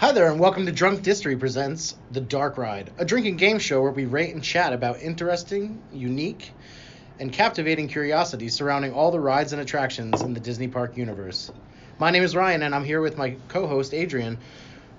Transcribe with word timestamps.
Hi 0.00 0.12
there, 0.12 0.30
and 0.30 0.40
welcome 0.40 0.64
to 0.64 0.72
Drunk 0.72 1.02
Distory 1.02 1.38
presents 1.38 1.94
The 2.10 2.22
Dark 2.22 2.56
Ride, 2.56 2.90
a 2.96 3.04
drinking 3.04 3.36
game 3.36 3.58
show 3.58 3.82
where 3.82 3.92
we 3.92 4.06
rate 4.06 4.32
and 4.32 4.42
chat 4.42 4.72
about 4.72 5.02
interesting, 5.02 5.82
unique, 5.92 6.52
and 7.18 7.30
captivating 7.30 7.86
curiosities 7.86 8.54
surrounding 8.54 8.94
all 8.94 9.10
the 9.10 9.20
rides 9.20 9.52
and 9.52 9.60
attractions 9.60 10.22
in 10.22 10.32
the 10.32 10.40
Disney 10.40 10.68
Park 10.68 10.96
universe. 10.96 11.52
My 11.98 12.10
name 12.10 12.22
is 12.22 12.34
Ryan, 12.34 12.62
and 12.62 12.74
I'm 12.74 12.82
here 12.82 13.02
with 13.02 13.18
my 13.18 13.36
co-host 13.48 13.92
Adriane. 13.92 14.38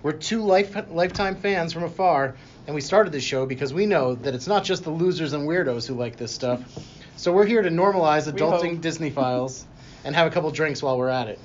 We're 0.03 0.11
two 0.11 0.43
life 0.43 0.77
lifetime 0.91 1.35
fans 1.35 1.73
from 1.73 1.81
afar, 1.81 2.35
and 2.67 2.75
we 2.75 2.81
started 2.81 3.11
this 3.11 3.23
show 3.23 3.47
because 3.47 3.73
we 3.73 3.87
know 3.87 4.13
that 4.13 4.35
it's 4.35 4.45
not 4.45 4.63
just 4.63 4.83
the 4.83 4.91
losers 4.91 5.33
and 5.33 5.49
weirdos 5.49 5.87
who 5.87 5.95
like 5.95 6.17
this 6.17 6.31
stuff. 6.31 6.61
So 7.15 7.33
we're 7.33 7.47
here 7.47 7.63
to 7.63 7.71
normalize 7.71 8.31
adulting. 8.31 8.81
Disney 8.81 9.09
files 9.09 9.65
and 10.03 10.13
have 10.15 10.27
a 10.27 10.29
couple 10.29 10.51
drinks 10.51 10.83
while 10.83 10.99
we're 10.99 11.09
at 11.09 11.27
it. 11.27 11.39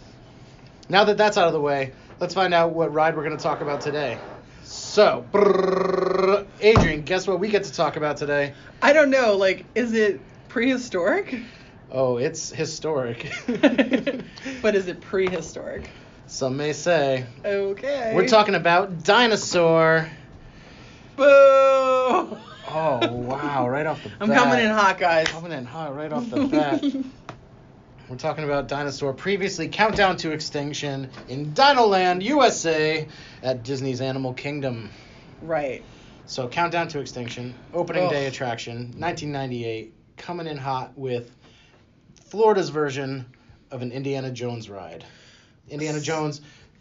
Now 0.91 1.04
that 1.04 1.16
that's 1.16 1.38
out 1.38 1.46
of 1.46 1.54
the 1.54 1.61
way, 1.61 1.93
let's 2.20 2.34
find 2.34 2.54
out 2.54 2.72
what 2.72 2.92
ride 2.92 3.16
we're 3.16 3.24
going 3.24 3.36
to 3.36 3.42
talk 3.42 3.60
about 3.60 3.80
today. 3.80 4.18
So, 4.64 5.24
brrrr, 5.32 6.46
Adriane, 6.61 7.04
guess 7.04 7.26
what 7.26 7.38
we 7.38 7.48
get 7.48 7.64
to 7.64 7.72
talk 7.72 7.96
about 7.96 8.16
today? 8.16 8.54
I 8.82 8.93
don't 8.93 9.11
know. 9.11 9.36
Like, 9.36 9.64
is 9.74 9.93
it 9.93 10.21
prehistoric? 10.48 11.40
Oh, 11.90 12.16
it's 12.16 12.50
historic. 12.50 13.32
but 13.46 14.74
is 14.74 14.88
it 14.88 15.00
prehistoric? 15.00 15.88
Some 16.26 16.57
may 16.57 16.72
say. 16.72 17.26
Okay. 17.44 18.12
We're 18.14 18.26
talking 18.26 18.57
about 18.57 19.04
dinosaur. 19.04 20.10
Boo! 21.16 21.24
Oh, 21.24 22.38
wow, 23.12 23.68
right 23.68 23.86
off 23.86 24.02
the 24.02 24.08
bat. 24.10 24.18
I'm 24.21 24.29
bat. 24.29 24.38
coming 24.38 24.64
in 24.64 24.71
hot, 24.71 24.98
guys. 24.98 25.29
I'm 25.29 25.35
coming 25.35 25.52
in 25.52 25.64
hot 25.64 25.94
right 25.94 26.12
off 26.12 26.29
the 26.29 26.44
bat. 26.46 26.85
We're 28.08 28.16
talking 28.16 28.44
about 28.44 28.68
Dinosaur, 28.68 29.12
previously 29.12 29.68
Countdown 29.68 30.16
to 30.18 30.30
Extinction 30.30 31.10
in 31.28 31.52
Dinoland, 31.52 32.22
USA, 32.22 33.08
at 33.42 33.64
Disney's 33.64 34.00
Animal 34.00 34.32
Kingdom. 34.32 34.91
right. 35.42 35.84
So, 36.28 36.48
Countdown 36.48 36.88
to 36.88 36.98
Extinction, 36.98 37.54
opening 37.72 38.04
Ugh. 38.04 38.10
day 38.10 38.26
attraction, 38.26 38.94
1998, 38.98 39.94
coming 40.16 40.48
in 40.48 40.56
hot 40.56 40.96
with 40.98 41.30
Florida's 42.24 42.68
version 42.68 43.26
of 43.70 43.80
an 43.82 43.92
Indiana 43.92 44.32
Jones 44.32 44.68
ride. 44.68 45.04
Indiana 45.68 46.00
Jones, 46.00 46.41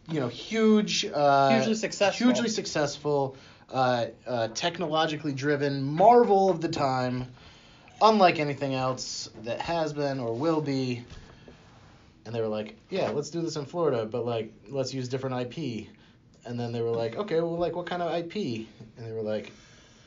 you 0.09 0.19
know, 0.19 0.29
huge, 0.29 1.05
uh, 1.05 1.49
Hugely 1.57 1.75
successful. 1.75 2.25
hugely 2.27 2.49
successful, 2.49 3.37
uh, 3.71 4.07
uh, 4.25 4.47
technologically 4.49 5.33
driven, 5.33 5.83
marvel 5.83 6.49
of 6.49 6.59
the 6.59 6.69
time, 6.69 7.27
unlike 8.01 8.39
anything 8.39 8.73
else 8.73 9.29
that 9.43 9.59
has 9.61 9.93
been 9.93 10.19
or 10.19 10.33
will 10.33 10.61
be. 10.61 11.03
And 12.25 12.33
they 12.33 12.41
were 12.41 12.47
like, 12.47 12.75
yeah, 12.89 13.09
let's 13.09 13.29
do 13.29 13.41
this 13.41 13.55
in 13.55 13.65
Florida, 13.65 14.05
but 14.05 14.25
like, 14.25 14.51
let's 14.69 14.93
use 14.93 15.07
different 15.07 15.55
IP. 15.55 15.87
And 16.45 16.59
then 16.59 16.71
they 16.71 16.81
were 16.81 16.91
like, 16.91 17.15
okay, 17.15 17.35
well, 17.35 17.57
like, 17.57 17.75
what 17.75 17.85
kind 17.85 18.01
of 18.01 18.11
IP? 18.13 18.67
And 18.97 19.05
they 19.07 19.11
were 19.11 19.21
like, 19.21 19.51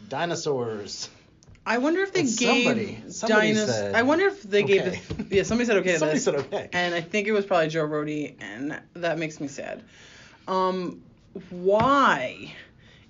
dinosaurs. 0.09 1.09
I 1.67 1.79
wonder 1.79 2.01
if 2.01 2.13
they 2.13 2.21
And 2.21 2.37
gave 2.39 2.65
somebody- 2.65 3.03
somebody 3.11 3.53
dinos- 3.55 3.95
I 3.95 4.03
wonder 4.03 4.27
if 4.27 4.43
they 4.43 4.63
gave 4.63 4.85
the 4.85 5.27
yeah 5.37 5.43
somebody 5.43 5.67
said 5.67 5.77
okay 5.79 5.97
Somebody 5.99 6.17
this. 6.17 6.25
said 6.25 6.35
okay. 6.37 6.69
and 6.73 6.95
I 6.95 7.03
think 7.03 7.29
it 7.29 7.33
was 7.33 7.45
probably 7.45 7.69
Joe 7.69 7.87
Rohde, 7.87 8.35
and 8.41 8.81
that 8.95 9.19
makes 9.19 9.39
me 9.39 9.49
sad. 9.49 9.83
Um, 10.47 11.03
why 11.51 12.55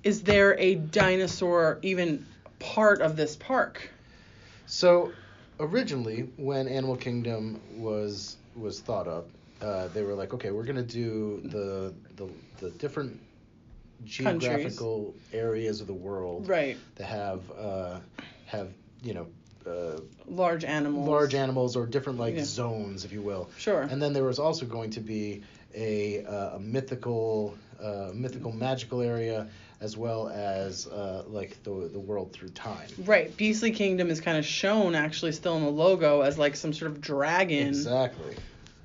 is 0.02 0.22
there 0.22 0.58
a 0.58 0.74
dinosaur 0.74 1.78
even 1.82 2.26
part 2.58 3.00
of 3.00 3.16
this 3.16 3.36
park? 3.36 3.90
So, 4.68 5.12
originally, 5.58 6.28
when 6.36 6.68
Animal 6.68 6.96
Kingdom 6.96 7.60
was 7.70 8.36
was 8.54 8.80
thought 8.80 9.08
up, 9.08 9.28
uh, 9.62 9.88
they 9.88 10.02
were 10.02 10.14
like, 10.14 10.34
okay, 10.34 10.50
we're 10.50 10.64
gonna 10.64 10.82
do 10.82 11.40
the 11.44 11.94
the, 12.16 12.28
the 12.58 12.70
different 12.72 13.18
Countries. 14.00 14.42
geographical 14.48 15.14
areas 15.32 15.80
of 15.80 15.86
the 15.88 15.94
world 15.94 16.48
Right. 16.48 16.76
that 16.96 17.06
have 17.06 17.50
uh, 17.58 17.98
have 18.46 18.68
you 19.02 19.14
know 19.14 19.26
uh, 19.66 20.00
Large 20.28 20.64
animals. 20.64 21.08
large 21.08 21.34
animals 21.34 21.76
or 21.76 21.86
different 21.86 22.18
like 22.18 22.36
Yeah. 22.36 22.44
zones, 22.44 23.04
if 23.04 23.12
you 23.12 23.22
will. 23.22 23.50
Sure. 23.58 23.82
And 23.82 24.00
then 24.00 24.12
there 24.12 24.24
was 24.24 24.38
also 24.38 24.66
going 24.66 24.90
to 24.90 25.00
be 25.00 25.42
a, 25.74 26.24
uh, 26.24 26.56
a 26.56 26.60
mythical, 26.60 27.56
uh, 27.82 28.10
mythical 28.14 28.52
magical 28.52 29.02
area, 29.02 29.48
as 29.80 29.96
well 29.96 30.28
as 30.28 30.86
uh, 30.88 31.22
like 31.28 31.62
the 31.62 31.88
the 31.92 32.00
world 32.00 32.32
through 32.32 32.48
time. 32.50 32.88
Right. 33.04 33.34
Beastly 33.36 33.70
Kingdom 33.70 34.10
is 34.10 34.20
kind 34.20 34.36
of 34.38 34.44
shown 34.44 34.94
actually 34.94 35.32
still 35.32 35.56
in 35.56 35.62
the 35.64 35.70
logo 35.70 36.22
as 36.22 36.36
like 36.38 36.56
some 36.56 36.72
sort 36.72 36.90
of 36.90 37.00
dragon. 37.00 37.68
Exactly. 37.68 38.34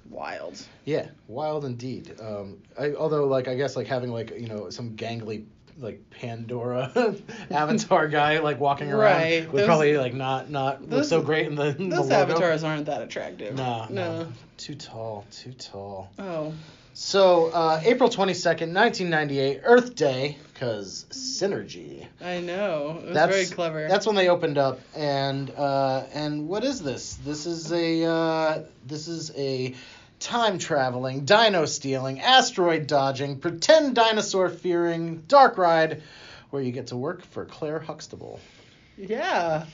Wild. 0.09 0.61
Yeah, 0.85 1.07
wild 1.27 1.65
indeed. 1.65 2.13
Um, 2.21 2.59
I, 2.77 2.93
although 2.93 3.25
like 3.25 3.47
I 3.47 3.55
guess 3.55 3.75
like 3.75 3.87
having 3.87 4.11
like 4.11 4.31
you 4.39 4.47
know 4.47 4.69
some 4.69 4.91
gangly 4.95 5.45
like 5.79 6.07
Pandora 6.11 6.91
avatar 7.49 8.07
guy 8.07 8.37
like 8.39 8.59
walking 8.59 8.91
around 8.91 8.99
Right, 9.21 9.51
would 9.51 9.61
those- 9.61 9.65
probably 9.65 9.97
like 9.97 10.13
not 10.13 10.51
not 10.51 10.81
look 10.81 10.89
those- 10.91 11.09
so 11.09 11.23
great 11.23 11.47
in 11.47 11.55
the, 11.55 11.75
in 11.75 11.89
the 11.89 11.95
Those 11.95 12.09
logo. 12.09 12.15
avatars 12.33 12.63
aren't 12.63 12.85
that 12.85 13.01
attractive. 13.01 13.55
No, 13.55 13.87
No. 13.89 14.19
no, 14.23 14.27
too 14.57 14.75
tall, 14.75 15.25
too 15.31 15.53
tall. 15.53 16.11
Oh. 16.19 16.53
So 16.93 17.47
uh, 17.47 17.81
April 17.83 18.09
twenty 18.09 18.33
second, 18.33 18.71
nineteen 18.71 19.09
ninety 19.09 19.39
eight, 19.39 19.61
Earth 19.63 19.95
Day, 19.95 20.37
cause 20.59 21.05
synergy. 21.09 22.05
I 22.21 22.39
know. 22.39 22.99
It 23.01 23.05
was 23.05 23.13
That's 23.15 23.31
very 23.33 23.45
clever. 23.47 23.87
That's 23.87 24.05
when 24.05 24.15
they 24.15 24.29
opened 24.29 24.57
up, 24.57 24.79
and 24.95 25.49
uh, 25.51 26.03
and 26.13 26.47
what 26.47 26.63
is 26.63 26.81
this? 26.81 27.15
This 27.25 27.45
is 27.45 27.71
a 27.71 28.05
uh, 28.05 28.63
this 28.85 29.07
is 29.07 29.31
a 29.35 29.73
time 30.19 30.57
traveling, 30.57 31.25
dino 31.25 31.65
stealing, 31.65 32.21
asteroid 32.21 32.87
dodging, 32.87 33.39
pretend 33.39 33.95
dinosaur 33.95 34.49
fearing 34.49 35.23
dark 35.27 35.57
ride, 35.57 36.01
where 36.51 36.61
you 36.61 36.71
get 36.71 36.87
to 36.87 36.95
work 36.95 37.23
for 37.23 37.45
Claire 37.45 37.79
Huxtable. 37.79 38.39
yeah. 38.97 39.65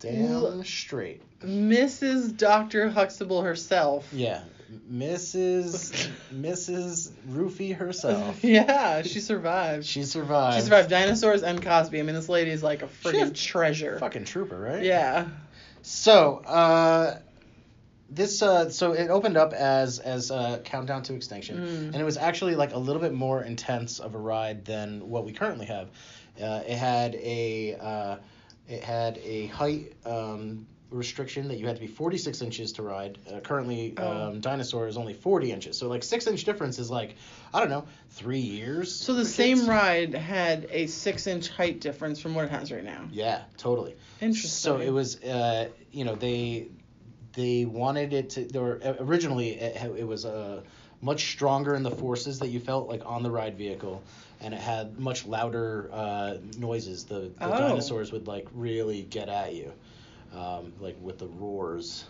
Damn 0.00 0.64
straight. 0.64 1.22
Mrs. 1.42 2.36
Dr. 2.36 2.90
Huxtable 2.90 3.42
herself. 3.42 4.08
Yeah, 4.12 4.42
Mrs. 4.90 6.08
Mrs. 6.32 7.10
Roofy 7.28 7.72
herself. 7.72 8.42
yeah, 8.44 9.02
she 9.02 9.20
survived. 9.20 9.84
She 9.84 10.04
survived. 10.04 10.56
She 10.56 10.62
survived 10.62 10.90
dinosaurs 10.90 11.42
and 11.42 11.62
Cosby. 11.62 11.98
I 12.00 12.02
mean, 12.02 12.14
this 12.14 12.28
lady's 12.28 12.62
like 12.62 12.82
a 12.82 12.86
freaking 12.86 13.34
treasure. 13.34 13.98
Fucking 13.98 14.24
trooper, 14.24 14.58
right? 14.58 14.82
Yeah. 14.82 15.28
So, 15.82 16.36
uh, 16.46 17.18
this 18.08 18.42
uh, 18.42 18.68
so 18.70 18.92
it 18.92 19.08
opened 19.08 19.36
up 19.36 19.52
as 19.52 19.98
as 19.98 20.30
uh, 20.30 20.60
Countdown 20.64 21.02
to 21.04 21.14
Extinction, 21.14 21.58
Mm. 21.58 21.86
and 21.92 21.96
it 21.96 22.04
was 22.04 22.16
actually 22.16 22.54
like 22.54 22.72
a 22.74 22.78
little 22.78 23.00
bit 23.00 23.14
more 23.14 23.42
intense 23.42 23.98
of 24.00 24.14
a 24.14 24.18
ride 24.18 24.64
than 24.64 25.08
what 25.08 25.24
we 25.24 25.32
currently 25.32 25.66
have. 25.66 25.88
Uh, 26.40 26.62
it 26.66 26.76
had 26.76 27.14
a 27.16 27.74
uh, 27.80 28.16
it 28.68 28.82
had 28.84 29.18
a 29.18 29.46
height 29.46 29.92
um, 30.04 30.66
restriction 30.92 31.48
that 31.48 31.58
you 31.58 31.66
had 31.66 31.76
to 31.76 31.80
be 31.80 31.86
46 31.86 32.42
inches 32.42 32.72
to 32.74 32.82
ride. 32.82 33.18
Uh, 33.30 33.40
currently, 33.40 33.94
Oh. 33.96 34.28
um, 34.28 34.40
Dinosaur 34.40 34.86
is 34.86 34.96
only 34.96 35.14
40 35.14 35.50
inches, 35.52 35.78
so 35.78 35.88
like 35.88 36.02
six 36.02 36.26
inch 36.26 36.44
difference 36.44 36.78
is 36.78 36.90
like 36.90 37.16
I 37.54 37.60
don't 37.60 37.70
know 37.70 37.84
three 38.10 38.38
years. 38.40 38.94
So 38.94 39.14
the 39.14 39.24
same 39.24 39.56
kids. 39.58 39.68
ride 39.68 40.14
had 40.14 40.68
a 40.70 40.86
six 40.86 41.26
inch 41.26 41.48
height 41.48 41.80
difference 41.80 42.20
from 42.20 42.34
what 42.34 42.44
it 42.44 42.50
has 42.50 42.70
right 42.70 42.84
now. 42.84 43.08
Yeah, 43.10 43.42
totally. 43.56 43.94
Interesting. 44.20 44.50
So 44.50 44.78
it 44.78 44.90
was, 44.90 45.20
uh, 45.22 45.68
you 45.90 46.04
know, 46.04 46.14
they 46.14 46.68
they 47.34 47.64
wanted 47.64 48.12
it 48.12 48.30
to. 48.30 48.44
They 48.44 48.58
were 48.58 48.80
originally 49.00 49.50
it, 49.58 49.76
it 49.98 50.06
was 50.06 50.24
uh, 50.24 50.60
much 51.00 51.32
stronger 51.32 51.74
in 51.74 51.82
the 51.82 51.90
forces 51.90 52.38
that 52.40 52.48
you 52.48 52.60
felt 52.60 52.88
like 52.88 53.02
on 53.06 53.22
the 53.22 53.30
ride 53.30 53.56
vehicle, 53.56 54.02
and 54.40 54.52
it 54.54 54.60
had 54.60 54.98
much 55.00 55.26
louder 55.26 55.88
uh, 55.92 56.34
noises. 56.58 57.04
The, 57.04 57.30
the 57.38 57.46
Oh. 57.54 57.58
dinosaurs 57.58 58.12
would 58.12 58.26
like 58.28 58.46
really 58.54 59.02
get 59.02 59.28
at 59.28 59.54
you, 59.54 59.72
um, 60.34 60.72
like 60.80 60.96
with 61.00 61.18
the 61.18 61.26
roars. 61.26 62.04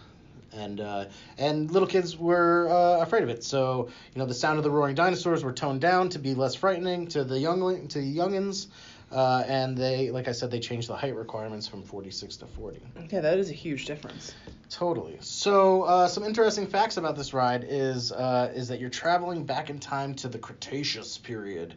And 0.54 0.80
uh, 0.80 1.06
and 1.38 1.70
little 1.70 1.88
kids 1.88 2.16
were 2.18 2.68
uh, 2.68 3.02
afraid 3.02 3.22
of 3.22 3.30
it, 3.30 3.42
so 3.42 3.88
you 4.14 4.18
know 4.18 4.26
the 4.26 4.34
sound 4.34 4.58
of 4.58 4.64
the 4.64 4.70
roaring 4.70 4.94
dinosaurs 4.94 5.42
were 5.42 5.52
toned 5.52 5.80
down 5.80 6.10
to 6.10 6.18
be 6.18 6.34
less 6.34 6.54
frightening 6.54 7.06
to 7.08 7.24
the 7.24 7.38
youngling 7.38 7.88
to 7.88 8.00
youngins, 8.00 8.66
uh, 9.10 9.44
and 9.46 9.78
they 9.78 10.10
like 10.10 10.28
I 10.28 10.32
said 10.32 10.50
they 10.50 10.60
changed 10.60 10.88
the 10.88 10.96
height 10.96 11.16
requirements 11.16 11.66
from 11.66 11.82
46 11.82 12.36
to 12.36 12.46
40. 12.46 12.80
Okay, 13.04 13.20
that 13.20 13.38
is 13.38 13.48
a 13.48 13.54
huge 13.54 13.86
difference. 13.86 14.34
Totally. 14.68 15.16
So, 15.20 15.82
uh, 15.82 16.08
some 16.08 16.22
interesting 16.24 16.66
facts 16.66 16.98
about 16.98 17.16
this 17.16 17.32
ride 17.32 17.64
is 17.66 18.12
uh, 18.12 18.52
is 18.54 18.68
that 18.68 18.78
you're 18.78 18.90
traveling 18.90 19.44
back 19.44 19.70
in 19.70 19.78
time 19.78 20.14
to 20.16 20.28
the 20.28 20.38
Cretaceous 20.38 21.16
period, 21.16 21.74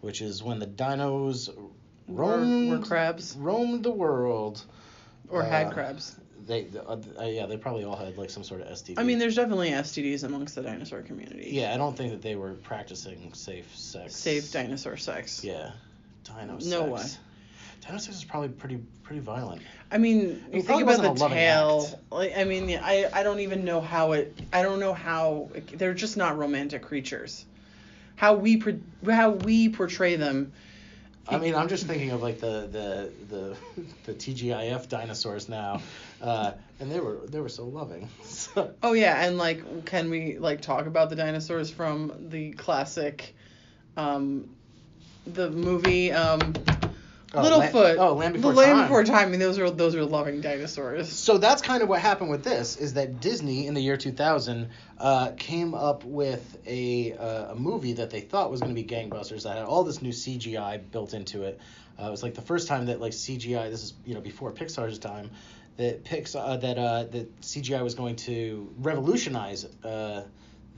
which 0.00 0.20
is 0.20 0.42
when 0.42 0.58
the 0.58 0.66
dinos 0.66 1.48
Were, 2.08 2.24
roamed 2.24 2.70
were 2.70 2.78
crabs 2.84 3.36
roamed 3.36 3.84
the 3.84 3.92
world. 3.92 4.64
Or 5.28 5.42
had 5.42 5.68
Uh, 5.68 5.70
crabs. 5.70 6.16
They, 6.46 6.68
uh, 6.76 6.96
uh, 7.18 7.24
yeah, 7.24 7.46
they 7.46 7.56
probably 7.56 7.84
all 7.84 7.96
had 7.96 8.16
like 8.16 8.30
some 8.30 8.44
sort 8.44 8.60
of 8.60 8.68
STD. 8.68 8.94
I 8.98 9.02
mean, 9.02 9.18
there's 9.18 9.34
definitely 9.34 9.70
STDs 9.70 10.22
amongst 10.22 10.54
the 10.54 10.62
dinosaur 10.62 11.02
community. 11.02 11.48
Yeah, 11.50 11.74
I 11.74 11.76
don't 11.76 11.96
think 11.96 12.12
that 12.12 12.22
they 12.22 12.36
were 12.36 12.52
practicing 12.52 13.32
safe 13.34 13.76
sex. 13.76 14.14
Safe 14.14 14.52
dinosaur 14.52 14.96
sex. 14.96 15.42
Yeah, 15.42 15.72
dino 16.22 16.58
No 16.62 16.84
way. 16.84 17.02
Dino 17.84 17.98
sex 17.98 18.16
is 18.16 18.24
probably 18.24 18.50
pretty 18.50 18.78
pretty 19.02 19.20
violent. 19.20 19.62
I 19.90 19.98
mean, 19.98 20.44
you 20.52 20.62
think 20.62 20.82
about 20.82 21.02
the 21.18 21.28
tail. 21.28 22.00
Like, 22.10 22.36
I 22.36 22.44
mean, 22.44 22.68
yeah, 22.68 22.80
I 22.84 23.08
I 23.12 23.22
don't 23.24 23.40
even 23.40 23.64
know 23.64 23.80
how 23.80 24.12
it. 24.12 24.38
I 24.52 24.62
don't 24.62 24.78
know 24.78 24.94
how 24.94 25.50
they're 25.74 25.94
just 25.94 26.16
not 26.16 26.38
romantic 26.38 26.82
creatures. 26.82 27.44
how 28.14 28.34
we 28.34 28.56
pro- 28.56 28.78
how 29.12 29.30
we 29.30 29.68
portray 29.68 30.14
them. 30.16 30.52
I 31.28 31.38
mean, 31.38 31.54
I'm 31.54 31.68
just 31.68 31.86
thinking 31.86 32.10
of 32.10 32.22
like 32.22 32.38
the 32.38 32.68
the 32.68 33.12
the, 33.26 33.56
the 34.04 34.14
TGIF 34.14 34.88
dinosaurs 34.88 35.48
now, 35.48 35.82
uh, 36.20 36.52
and 36.80 36.90
they 36.90 37.00
were 37.00 37.20
they 37.26 37.40
were 37.40 37.48
so 37.48 37.66
loving. 37.66 38.08
So, 38.22 38.74
Oh 38.82 38.92
yeah, 38.92 39.24
and 39.24 39.38
like, 39.38 39.86
can 39.86 40.10
we 40.10 40.38
like 40.38 40.60
talk 40.60 40.86
about 40.86 41.10
the 41.10 41.16
dinosaurs 41.16 41.70
from 41.70 42.28
the 42.28 42.52
classic, 42.52 43.34
um, 43.96 44.50
the 45.26 45.50
movie 45.50 46.12
um, 46.12 46.54
Oh, 47.34 47.42
Littlefoot? 47.42 47.74
Land- 47.74 47.98
oh, 47.98 48.14
Land 48.14 48.34
Before 48.34 48.52
the 48.52 48.56
Land 48.58 48.72
Time. 48.72 48.84
Before 48.84 49.04
Time. 49.04 49.28
I 49.28 49.30
mean, 49.30 49.40
those 49.40 49.58
are 49.58 49.68
those 49.70 49.94
are 49.94 50.04
loving 50.04 50.40
dinosaurs. 50.40 51.12
so 51.12 51.38
that's 51.38 51.60
kind 51.60 51.82
of 51.82 51.88
what 51.88 52.00
happened 52.00 52.30
with 52.30 52.44
this 52.44 52.76
is 52.76 52.94
that 52.94 53.20
Disney 53.20 53.66
in 53.66 53.74
the 53.74 53.80
year 53.80 53.96
2000 53.96 54.68
uh, 54.98 55.32
came 55.36 55.74
up 55.74 56.04
with 56.04 56.58
a 56.66 57.12
uh, 57.14 57.52
a 57.52 57.54
movie 57.54 57.94
that 57.94 58.10
they 58.10 58.20
thought 58.20 58.50
was 58.50 58.60
going 58.60 58.74
to 58.74 58.80
be 58.80 58.86
gangbusters 58.86 59.42
that 59.42 59.56
had 59.56 59.64
all 59.64 59.82
this 59.82 60.00
new 60.02 60.12
CGI 60.12 60.80
built 60.90 61.14
into 61.14 61.42
it. 61.42 61.58
Uh, 62.00 62.06
it 62.06 62.10
was 62.10 62.22
like 62.22 62.34
the 62.34 62.42
first 62.42 62.68
time 62.68 62.86
that 62.86 63.00
like 63.00 63.12
CGI. 63.12 63.70
This 63.70 63.82
is 63.82 63.94
you 64.04 64.14
know 64.14 64.20
before 64.20 64.52
Pixar's 64.52 64.98
time. 64.98 65.30
That 65.78 66.04
Pixar 66.04 66.36
uh, 66.36 66.56
that 66.58 66.78
uh, 66.78 67.04
that 67.04 67.40
CGI 67.42 67.82
was 67.82 67.94
going 67.94 68.16
to 68.16 68.72
revolutionize 68.78 69.66
uh, 69.84 70.22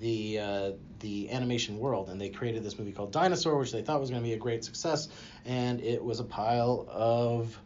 the 0.01 0.39
uh, 0.39 0.71
the 1.01 1.31
animation 1.31 1.79
world, 1.79 2.09
and 2.09 2.21
they 2.21 2.29
created 2.29 2.63
this 2.63 2.79
movie 2.79 2.93
called 2.93 3.13
Dinosaur, 3.13 3.57
which 3.59 3.73
they 3.73 3.83
thought 3.83 4.01
was 4.01 4.11
going 4.11 4.23
to 4.23 4.27
be 4.29 4.35
a 4.35 4.39
great 4.39 4.65
success, 4.65 5.09
and 5.45 5.81
it 5.81 6.03
was 6.03 6.21
a 6.21 6.25
pile 6.25 6.87
of 6.91 7.59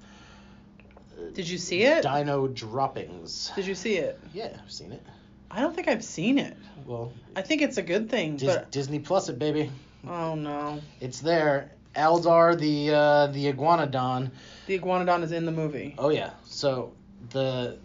Did 1.34 1.48
you 1.48 1.58
see 1.58 1.82
it? 1.82 2.02
dino 2.02 2.48
droppings. 2.48 3.50
Did 3.54 3.66
you 3.66 3.74
see 3.74 3.96
it? 3.96 4.18
Yeah, 4.32 4.56
I've 4.62 4.70
seen 4.72 4.92
it. 4.92 5.02
I 5.50 5.60
don't 5.60 5.74
think 5.74 5.88
I've 5.88 6.04
seen 6.04 6.38
it. 6.38 6.56
Well, 6.86 7.12
I 7.36 7.42
think 7.42 7.60
it's 7.62 7.76
a 7.76 7.82
good 7.82 8.08
thing, 8.10 8.36
Dis- 8.36 8.54
but 8.54 8.70
Disney 8.72 8.98
Plus 8.98 9.28
it, 9.28 9.38
baby. 9.38 9.70
oh 10.06 10.34
no, 10.34 10.80
It's 11.00 11.20
there. 11.20 11.72
Aladar, 11.94 12.58
the 12.58 12.90
uh, 12.94 13.26
the 13.28 13.52
iguanodon. 13.52 14.30
the 14.66 14.78
iguanodon 14.78 15.22
is 15.22 15.32
in 15.32 15.44
the 15.44 15.52
movie. 15.52 15.94
Oh 15.98 16.08
yeah. 16.08 16.30
So 16.44 16.92
the 17.30 17.76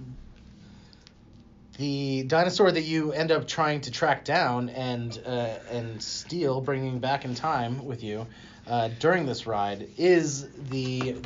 the 1.77 2.23
dinosaur 2.23 2.71
that 2.71 2.83
you 2.83 3.11
end 3.11 3.31
up 3.31 3.47
trying 3.47 3.81
to 3.81 3.91
track 3.91 4.25
down 4.25 4.69
and 4.69 5.19
uh, 5.25 5.55
and 5.71 6.01
steal, 6.01 6.61
bringing 6.61 6.99
back 6.99 7.23
in 7.25 7.35
time 7.35 7.85
with 7.85 8.03
you 8.03 8.25
uh, 8.67 8.89
during 8.99 9.25
this 9.25 9.45
ride, 9.47 9.87
is 9.97 10.47
the 10.69 11.17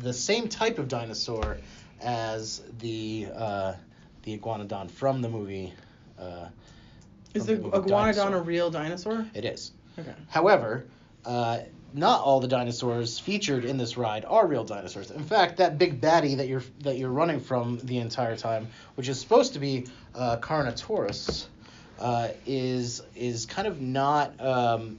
the 0.00 0.12
same 0.12 0.48
type 0.48 0.78
of 0.78 0.88
dinosaur 0.88 1.58
as 2.00 2.62
the 2.78 3.28
uh, 3.34 3.74
the 4.22 4.36
iguanodon 4.38 4.90
from 4.90 5.22
the 5.22 5.28
movie. 5.28 5.72
Uh, 6.18 6.48
Is 7.34 7.46
from 7.46 7.56
the 7.56 7.62
movie 7.62 7.76
iguanodon 7.78 7.88
Dinosaur. 8.14 8.36
a 8.36 8.42
real 8.42 8.70
dinosaur? 8.70 9.26
It 9.34 9.44
is. 9.44 9.72
Okay. 9.98 10.12
However, 10.28 10.86
uh, 11.24 11.60
not 11.92 12.20
all 12.20 12.40
the 12.40 12.48
dinosaurs 12.48 13.18
featured 13.18 13.64
in 13.64 13.76
this 13.76 13.96
ride 13.96 14.24
are 14.24 14.46
real 14.46 14.64
dinosaurs. 14.64 15.10
In 15.10 15.24
fact, 15.24 15.58
that 15.58 15.78
big 15.78 16.00
baddie 16.00 16.36
that 16.36 16.48
you're 16.48 16.62
that 16.80 16.98
you're 16.98 17.10
running 17.10 17.40
from 17.40 17.78
the 17.82 17.98
entire 17.98 18.36
time, 18.36 18.68
which 18.94 19.08
is 19.08 19.20
supposed 19.20 19.54
to 19.54 19.58
be 19.58 19.86
uh, 20.14 20.36
Carnotaurus, 20.38 21.46
uh, 21.98 22.28
is 22.46 23.02
is 23.14 23.46
kind 23.46 23.66
of 23.66 23.80
not 23.80 24.40
um, 24.40 24.98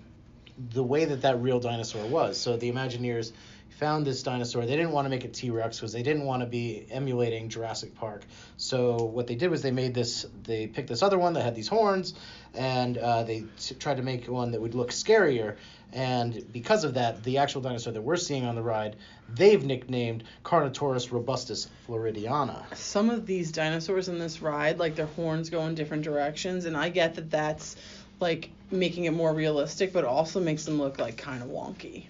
the 0.74 0.84
way 0.84 1.06
that 1.06 1.22
that 1.22 1.42
real 1.42 1.60
dinosaur 1.60 2.06
was. 2.08 2.40
So 2.40 2.58
the 2.58 2.72
Imagineers 2.72 3.32
found 3.80 4.06
this 4.06 4.22
dinosaur. 4.24 4.66
They 4.66 4.76
didn't 4.76 4.92
want 4.92 5.06
to 5.06 5.10
make 5.10 5.26
it 5.26 5.34
T-Rex 5.34 5.78
because 5.80 5.94
they 5.94 6.04
didn't 6.04 6.26
want 6.26 6.42
to 6.42 6.46
be 6.46 6.86
emulating 6.92 7.50
Jurassic 7.50 7.96
Park. 7.96 8.24
So 8.58 8.96
what 8.96 9.28
they 9.28 9.36
did 9.36 9.50
was 9.50 9.62
they 9.62 9.72
made 9.72 9.94
this. 9.94 10.26
They 10.44 10.68
picked 10.68 10.90
this 10.90 11.02
other 11.02 11.18
one 11.18 11.34
that 11.34 11.44
had 11.44 11.56
these 11.56 11.68
horns, 11.68 12.14
and 12.54 12.98
uh, 12.98 13.24
they 13.24 13.46
t- 13.60 13.76
tried 13.76 13.98
to 13.98 14.04
make 14.04 14.28
one 14.28 14.52
that 14.52 14.62
would 14.62 14.76
look 14.76 14.92
scarier. 14.92 15.56
And 15.94 16.46
because 16.54 16.84
of 16.84 16.94
that, 16.94 17.24
the 17.24 17.40
actual 17.40 17.62
dinosaur 17.62 17.92
that 17.92 18.02
we're 18.02 18.16
seeing 18.16 18.46
on 18.46 18.56
the 18.56 18.62
ride, 18.62 18.96
they've 19.34 19.64
nicknamed 19.64 20.24
Carnotaurus 20.46 21.12
robustus 21.12 21.68
floridiana. 21.88 22.64
Some 22.76 23.10
of 23.10 23.26
these 23.26 23.52
dinosaurs 23.52 24.08
in 24.08 24.18
this 24.18 24.42
ride, 24.42 24.80
like 24.80 24.96
their 24.96 25.08
horns 25.08 25.50
go 25.50 25.66
in 25.66 25.76
different 25.76 26.04
directions, 26.04 26.66
and 26.66 26.78
I 26.78 26.90
get 26.90 27.16
that 27.16 27.30
that's 27.30 27.76
like 28.22 28.52
making 28.70 29.06
it 29.06 29.12
more 29.12 29.34
realistic, 29.34 29.92
but 29.92 30.06
also 30.06 30.40
makes 30.40 30.64
them 30.64 30.80
look 30.80 31.00
like 31.00 31.18
kind 31.18 31.42
of 31.42 31.50
wonky. 31.50 32.06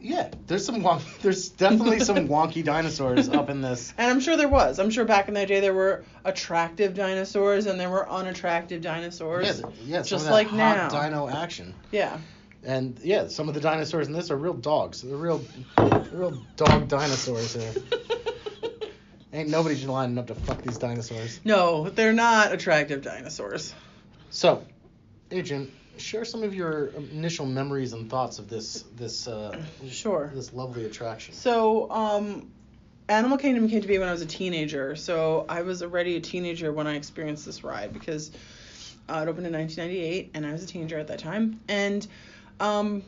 Yeah, 0.00 0.30
there's 0.46 0.64
some 0.64 0.82
wonk- 0.82 1.18
there's 1.22 1.48
definitely 1.48 2.00
some 2.00 2.28
wonky 2.28 2.64
dinosaurs 2.64 3.28
up 3.28 3.50
in 3.50 3.60
this. 3.60 3.92
And 3.98 4.10
I'm 4.10 4.20
sure 4.20 4.36
there 4.36 4.48
was. 4.48 4.78
I'm 4.78 4.90
sure 4.90 5.04
back 5.04 5.28
in 5.28 5.34
that 5.34 5.48
day 5.48 5.60
there 5.60 5.74
were 5.74 6.04
attractive 6.24 6.94
dinosaurs 6.94 7.66
and 7.66 7.78
there 7.78 7.90
were 7.90 8.08
unattractive 8.08 8.80
dinosaurs. 8.80 9.60
Yeah, 9.60 9.70
yeah, 9.84 10.02
just 10.02 10.30
like 10.30 10.52
now. 10.52 10.88
dino 10.88 11.28
action. 11.28 11.74
Yeah. 11.90 12.18
And 12.64 12.98
yeah, 13.02 13.28
some 13.28 13.48
of 13.48 13.54
the 13.54 13.60
dinosaurs 13.60 14.08
in 14.08 14.12
this 14.12 14.30
are 14.30 14.36
real 14.36 14.54
dogs. 14.54 15.02
They're 15.02 15.16
real, 15.16 15.42
real 16.12 16.42
dog 16.56 16.88
dinosaurs 16.88 17.54
here. 17.54 17.72
Ain't 19.32 19.50
nobody 19.50 19.74
just 19.74 19.86
lining 19.86 20.16
up 20.18 20.26
to 20.28 20.34
fuck 20.34 20.62
these 20.62 20.78
dinosaurs. 20.78 21.40
no, 21.44 21.90
they're 21.90 22.12
not 22.14 22.52
attractive 22.52 23.02
dinosaurs. 23.02 23.74
So, 24.30 24.64
Agent, 25.30 25.70
share 25.98 26.24
some 26.24 26.42
of 26.42 26.54
your 26.54 26.88
initial 27.12 27.46
memories 27.46 27.92
and 27.92 28.08
thoughts 28.10 28.38
of 28.38 28.48
this 28.48 28.84
this 28.96 29.28
uh, 29.28 29.60
Sure. 29.88 30.30
this 30.34 30.52
lovely 30.52 30.84
attraction. 30.84 31.34
So, 31.34 31.90
um, 31.90 32.50
Animal 33.08 33.38
Kingdom 33.38 33.68
came 33.68 33.80
to 33.80 33.88
be 33.88 33.98
when 33.98 34.08
I 34.08 34.12
was 34.12 34.20
a 34.20 34.26
teenager. 34.26 34.94
So 34.94 35.46
I 35.48 35.62
was 35.62 35.82
already 35.82 36.16
a 36.16 36.20
teenager 36.20 36.72
when 36.72 36.86
I 36.86 36.94
experienced 36.94 37.46
this 37.46 37.64
ride 37.64 37.94
because 37.94 38.30
uh, 39.08 39.24
it 39.26 39.28
opened 39.28 39.46
in 39.46 39.52
1998 39.54 40.32
and 40.34 40.44
I 40.44 40.52
was 40.52 40.62
a 40.62 40.66
teenager 40.66 40.98
at 40.98 41.08
that 41.08 41.18
time. 41.18 41.58
And 41.68 42.06
um, 42.60 43.02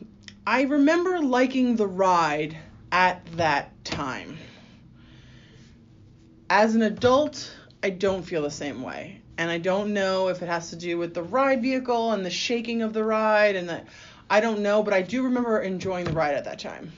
I 0.47 0.63
remember 0.63 1.19
liking 1.19 1.75
the 1.75 1.85
ride 1.85 2.57
at 2.91 3.23
that 3.37 3.85
time. 3.85 4.39
As 6.49 6.73
an 6.73 6.81
adult, 6.81 7.55
I 7.83 7.91
don't 7.91 8.23
feel 8.23 8.41
the 8.41 8.51
same 8.51 8.81
way. 8.81 9.20
And 9.41 9.49
I 9.49 9.57
don't 9.57 9.91
know 9.95 10.27
if 10.27 10.43
it 10.43 10.47
has 10.47 10.69
to 10.69 10.75
do 10.75 10.99
with 10.99 11.15
the 11.15 11.23
ride 11.23 11.63
vehicle 11.63 12.11
and 12.11 12.23
the 12.23 12.29
shaking 12.29 12.83
of 12.83 12.93
the 12.93 13.03
ride 13.03 13.55
and 13.55 13.67
the 13.67 13.81
I 14.29 14.39
don't 14.39 14.59
know, 14.59 14.83
but 14.83 14.93
I 14.93 15.01
do 15.01 15.23
remember 15.23 15.59
enjoying 15.59 16.05
the 16.05 16.11
ride 16.11 16.35
at 16.35 16.43
that 16.43 16.59
time. 16.59 16.91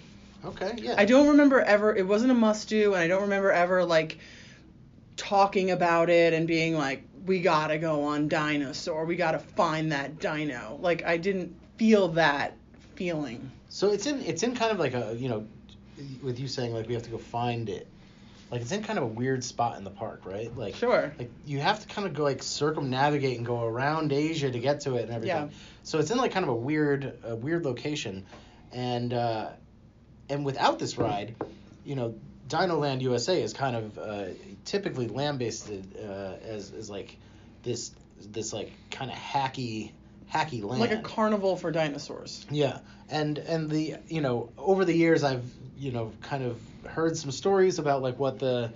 Okay, 0.43 0.73
yeah. 0.75 0.95
I 0.97 1.05
don't 1.05 1.29
remember 1.29 1.61
ever. 1.61 1.95
It 1.95 2.05
wasn't 2.05 2.31
a 2.31 2.35
must 2.35 2.67
do, 2.67 2.95
and 2.95 3.01
I 3.01 3.07
don't 3.07 3.21
remember 3.21 3.49
ever 3.49 3.85
like 3.85 4.17
talking 5.15 5.71
about 5.71 6.09
it 6.09 6.33
and 6.33 6.45
being 6.45 6.77
like, 6.77 7.05
"We 7.25 7.39
gotta 7.39 7.77
go 7.77 8.03
on 8.03 8.27
Dinosaur. 8.27 9.05
We 9.05 9.15
gotta 9.15 9.39
find 9.39 9.93
that 9.93 10.19
dino." 10.19 10.77
Like 10.81 11.05
I 11.05 11.15
didn't 11.15 11.55
feel 11.77 12.09
that 12.09 12.57
feeling. 12.95 13.49
So 13.69 13.91
it's 13.91 14.05
in 14.05 14.19
it's 14.19 14.43
in 14.43 14.53
kind 14.53 14.73
of 14.73 14.79
like 14.79 14.95
a 14.95 15.15
you 15.17 15.29
know, 15.29 15.47
with 16.21 16.41
you 16.41 16.49
saying 16.49 16.73
like 16.73 16.89
we 16.89 16.93
have 16.93 17.03
to 17.03 17.09
go 17.09 17.17
find 17.17 17.69
it. 17.69 17.87
Like 18.51 18.61
it's 18.61 18.71
in 18.71 18.83
kind 18.83 18.99
of 18.99 19.05
a 19.05 19.07
weird 19.07 19.43
spot 19.43 19.77
in 19.77 19.83
the 19.83 19.89
park, 19.89 20.21
right? 20.25 20.55
Like 20.55 20.75
Sure. 20.75 21.11
like 21.17 21.31
you 21.45 21.59
have 21.59 21.79
to 21.81 21.87
kind 21.87 22.07
of 22.07 22.13
go 22.13 22.23
like 22.23 22.43
circumnavigate 22.43 23.37
and 23.37 23.45
go 23.45 23.63
around 23.63 24.13
Asia 24.13 24.51
to 24.51 24.59
get 24.59 24.81
to 24.81 24.95
it 24.95 25.03
and 25.03 25.11
everything. 25.11 25.49
Yeah. 25.49 25.55
So 25.83 25.99
it's 25.99 26.11
in 26.11 26.17
like 26.17 26.31
kind 26.31 26.43
of 26.43 26.49
a 26.49 26.55
weird 26.55 27.19
a 27.23 27.35
weird 27.35 27.65
location, 27.65 28.25
and 28.71 29.13
uh, 29.13 29.49
and 30.29 30.45
without 30.45 30.79
this 30.79 30.97
ride, 30.97 31.35
you 31.83 31.95
know, 31.95 32.15
Dino 32.47 32.77
Land 32.77 33.01
USA 33.01 33.41
is 33.41 33.53
kind 33.53 33.75
of 33.75 33.97
uh, 33.97 34.25
typically 34.65 35.07
land 35.07 35.39
based 35.39 35.69
uh, 35.69 36.01
as 36.45 36.71
as 36.71 36.89
like 36.89 37.17
this 37.63 37.91
this 38.31 38.53
like 38.53 38.71
kind 38.91 39.11
of 39.11 39.17
hacky 39.17 39.91
hacky 40.31 40.63
land. 40.63 40.79
Like 40.81 40.91
a 40.91 41.01
carnival 41.01 41.55
for 41.55 41.71
dinosaurs. 41.71 42.45
Yeah, 42.49 42.79
and 43.09 43.37
and 43.37 43.69
the 43.69 43.95
you 44.07 44.21
know 44.21 44.49
over 44.57 44.85
the 44.85 44.93
years 44.93 45.23
I've 45.23 45.45
you 45.77 45.91
know 45.91 46.11
kind 46.21 46.43
of 46.43 46.59
heard 46.85 47.17
some 47.17 47.31
stories 47.31 47.79
about 47.79 48.01
like 48.01 48.19
what 48.19 48.39
the 48.39 48.71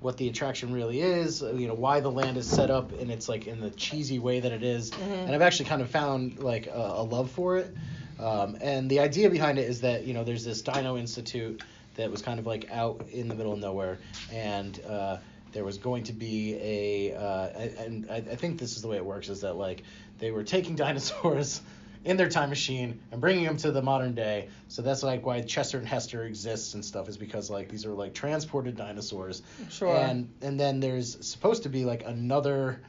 what 0.00 0.16
the 0.16 0.28
attraction 0.28 0.72
really 0.72 1.00
is, 1.00 1.42
you 1.42 1.66
know 1.66 1.74
why 1.74 2.00
the 2.00 2.10
land 2.10 2.36
is 2.36 2.48
set 2.48 2.70
up 2.70 2.92
and 3.00 3.10
it's 3.10 3.28
like 3.28 3.46
in 3.48 3.60
the 3.60 3.70
cheesy 3.70 4.18
way 4.20 4.38
that 4.40 4.52
it 4.52 4.62
is. 4.62 4.90
Mhm. 4.92 5.24
and 5.26 5.34
I've 5.34 5.42
actually 5.42 5.64
kind 5.68 5.82
of 5.82 5.90
found 5.90 6.38
like 6.38 6.66
a, 6.68 6.92
a 6.96 7.02
love 7.02 7.30
for 7.30 7.56
it. 7.58 7.74
Um, 8.20 8.56
and 8.60 8.90
the 8.90 9.00
idea 9.00 9.30
behind 9.30 9.58
it 9.58 9.68
is 9.68 9.80
that 9.82 10.04
you 10.04 10.14
know 10.14 10.24
there's 10.24 10.44
this 10.44 10.62
Dino 10.62 10.96
Institute 10.96 11.62
that 11.96 12.10
was 12.10 12.22
kind 12.22 12.38
of 12.38 12.46
like 12.46 12.70
out 12.70 13.06
in 13.12 13.28
the 13.28 13.34
middle 13.34 13.52
of 13.52 13.58
nowhere, 13.58 13.98
and 14.32 14.78
uh, 14.88 15.16
there 15.52 15.64
was 15.64 15.78
going 15.78 16.04
to 16.04 16.12
be 16.12 16.54
a 16.60 17.16
uh, 17.16 17.48
and 17.84 18.06
I, 18.10 18.16
I 18.16 18.36
think 18.36 18.58
this 18.60 18.76
is 18.76 18.82
the 18.82 18.88
way 18.88 18.96
it 18.96 19.04
works 19.04 19.28
is 19.28 19.40
that 19.40 19.54
like 19.54 19.82
they 20.18 20.30
were 20.30 20.44
taking 20.44 20.74
dinosaurs 20.84 21.60
in 22.04 22.16
their 22.16 22.28
time 22.28 22.48
machine 22.48 23.00
and 23.12 23.20
bringing 23.20 23.44
them 23.44 23.56
to 23.58 23.70
the 23.70 23.82
modern 23.82 24.14
day. 24.14 24.48
So 24.68 24.82
that's 24.82 25.02
like 25.02 25.24
why 25.24 25.40
Chester 25.42 25.78
and 25.78 25.86
Hester 25.86 26.24
exists 26.24 26.74
and 26.74 26.84
stuff 26.84 27.08
is 27.08 27.16
because 27.16 27.50
like 27.50 27.68
these 27.68 27.84
are 27.84 27.92
like 27.92 28.14
transported 28.14 28.76
dinosaurs. 28.76 29.42
Sure. 29.68 29.96
And 29.96 30.28
and 30.42 30.58
then 30.58 30.80
there's 30.80 31.24
supposed 31.26 31.62
to 31.64 31.68
be 31.68 31.84
like 31.84 32.04
another 32.06 32.80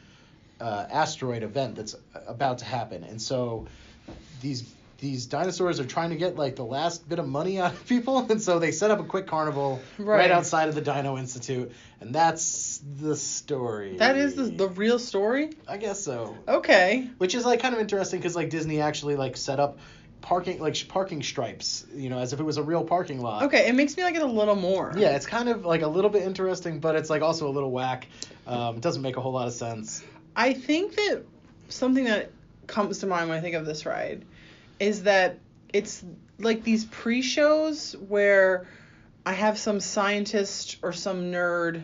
uh, 0.59 0.85
asteroid 0.89 1.43
event 1.43 1.75
that's 1.75 1.95
about 2.27 2.57
to 2.59 2.65
happen, 2.65 3.03
and 3.03 3.21
so 3.21 3.67
these 4.41 4.73
these 5.01 5.25
dinosaurs 5.27 5.79
are 5.79 5.85
trying 5.85 6.09
to 6.09 6.15
get 6.15 6.35
like 6.35 6.55
the 6.55 6.65
last 6.65 7.07
bit 7.07 7.19
of 7.19 7.27
money 7.27 7.59
out 7.59 7.73
of 7.73 7.87
people, 7.87 8.17
and 8.29 8.41
so 8.41 8.59
they 8.59 8.71
set 8.71 8.91
up 8.91 8.99
a 8.99 9.03
quick 9.03 9.27
carnival 9.27 9.81
right, 9.97 10.17
Right. 10.17 10.31
outside 10.31 10.69
of 10.69 10.75
the 10.75 10.81
Dino 10.81 11.17
Institute, 11.17 11.71
and 12.01 12.13
that's 12.13 12.81
the 12.99 13.15
story. 13.15 13.97
That 13.97 14.17
is 14.17 14.35
the, 14.35 14.43
the 14.43 14.67
real 14.67 14.99
story? 14.99 15.51
I 15.67 15.77
guess 15.77 16.03
so. 16.03 16.37
Okay. 16.47 17.09
Which 17.17 17.35
is 17.35 17.45
like 17.45 17.59
kind 17.61 17.73
of 17.73 17.81
interesting 17.81 18.19
because 18.19 18.35
like 18.35 18.49
Disney 18.49 18.81
actually 18.81 19.15
like 19.15 19.37
set 19.37 19.59
up 19.59 19.77
parking 20.21 20.59
like 20.59 20.85
parking 20.89 21.23
stripes, 21.23 21.85
you 21.93 22.09
know, 22.09 22.19
as 22.19 22.33
if 22.33 22.39
it 22.41 22.43
was 22.43 22.57
a 22.57 22.63
real 22.63 22.83
parking 22.83 23.21
lot. 23.21 23.43
Okay, 23.43 23.69
it 23.69 23.75
makes 23.75 23.95
me 23.95 24.03
like 24.03 24.15
it 24.15 24.21
a 24.21 24.25
little 24.25 24.55
more. 24.55 24.93
Yeah, 24.97 25.15
it's 25.15 25.25
kind 25.25 25.47
of 25.47 25.65
like 25.65 25.81
a 25.81 25.87
little 25.87 26.09
bit 26.09 26.23
interesting, 26.23 26.79
but 26.79 26.95
it's 26.95 27.09
like 27.09 27.21
also 27.21 27.47
a 27.47 27.53
little 27.53 27.71
whack. 27.71 28.07
Um, 28.45 28.75
it 28.75 28.81
doesn't 28.81 29.01
make 29.01 29.15
a 29.15 29.21
whole 29.21 29.31
lot 29.31 29.47
of 29.47 29.53
sense. 29.53 30.03
I 30.35 30.53
think 30.53 30.95
that 30.95 31.23
something 31.69 32.03
that 32.05 32.31
comes 32.67 32.99
to 32.99 33.07
mind 33.07 33.29
when 33.29 33.37
I 33.37 33.41
think 33.41 33.55
of 33.55 33.65
this 33.65 33.85
ride 33.85 34.25
is 34.79 35.03
that 35.03 35.39
it's 35.73 36.03
like 36.39 36.63
these 36.63 36.85
pre-shows 36.85 37.93
where 38.07 38.67
I 39.25 39.33
have 39.33 39.57
some 39.57 39.79
scientist 39.79 40.77
or 40.81 40.93
some 40.93 41.31
nerd 41.31 41.83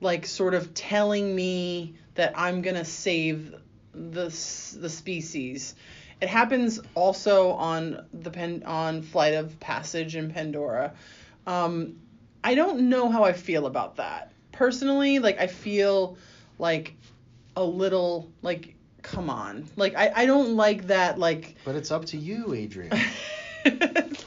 like 0.00 0.26
sort 0.26 0.54
of 0.54 0.74
telling 0.74 1.34
me 1.34 1.94
that 2.14 2.32
I'm 2.36 2.62
going 2.62 2.76
to 2.76 2.84
save 2.84 3.54
the 3.92 4.24
the 4.24 4.88
species. 4.88 5.74
It 6.20 6.28
happens 6.28 6.80
also 6.94 7.50
on 7.52 8.06
the 8.12 8.30
pen 8.30 8.62
on 8.64 9.02
Flight 9.02 9.34
of 9.34 9.58
Passage 9.60 10.16
in 10.16 10.30
Pandora. 10.30 10.94
Um, 11.46 11.96
I 12.42 12.54
don't 12.54 12.88
know 12.88 13.10
how 13.10 13.24
I 13.24 13.32
feel 13.32 13.66
about 13.66 13.96
that. 13.96 14.32
Personally, 14.52 15.18
like 15.18 15.40
I 15.40 15.46
feel 15.46 16.16
like 16.58 16.94
a 17.56 17.64
little 17.64 18.30
like 18.42 18.75
come 19.06 19.30
on. 19.30 19.68
Like 19.76 19.96
I, 19.96 20.12
I 20.14 20.26
don't 20.26 20.56
like 20.56 20.88
that 20.88 21.18
like 21.18 21.56
But 21.64 21.76
it's 21.76 21.90
up 21.90 22.04
to 22.06 22.16
you, 22.16 22.46
Adriane. 22.48 22.90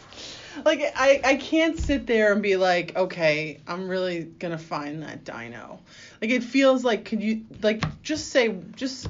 like 0.65 0.81
I, 0.95 1.21
I 1.23 1.35
can't 1.35 1.77
sit 1.77 2.07
there 2.07 2.31
and 2.33 2.41
be 2.41 2.55
like, 2.55 2.95
okay, 2.95 3.59
I'm 3.67 3.87
really 3.87 4.23
gonna 4.23 4.57
find 4.57 5.03
that 5.03 5.23
dino. 5.23 5.79
Like 6.21 6.31
it 6.31 6.43
feels 6.43 6.83
like 6.83 7.05
could 7.05 7.21
you 7.21 7.45
like 7.61 7.83
just 8.01 8.29
say 8.29 8.55
just 8.75 9.07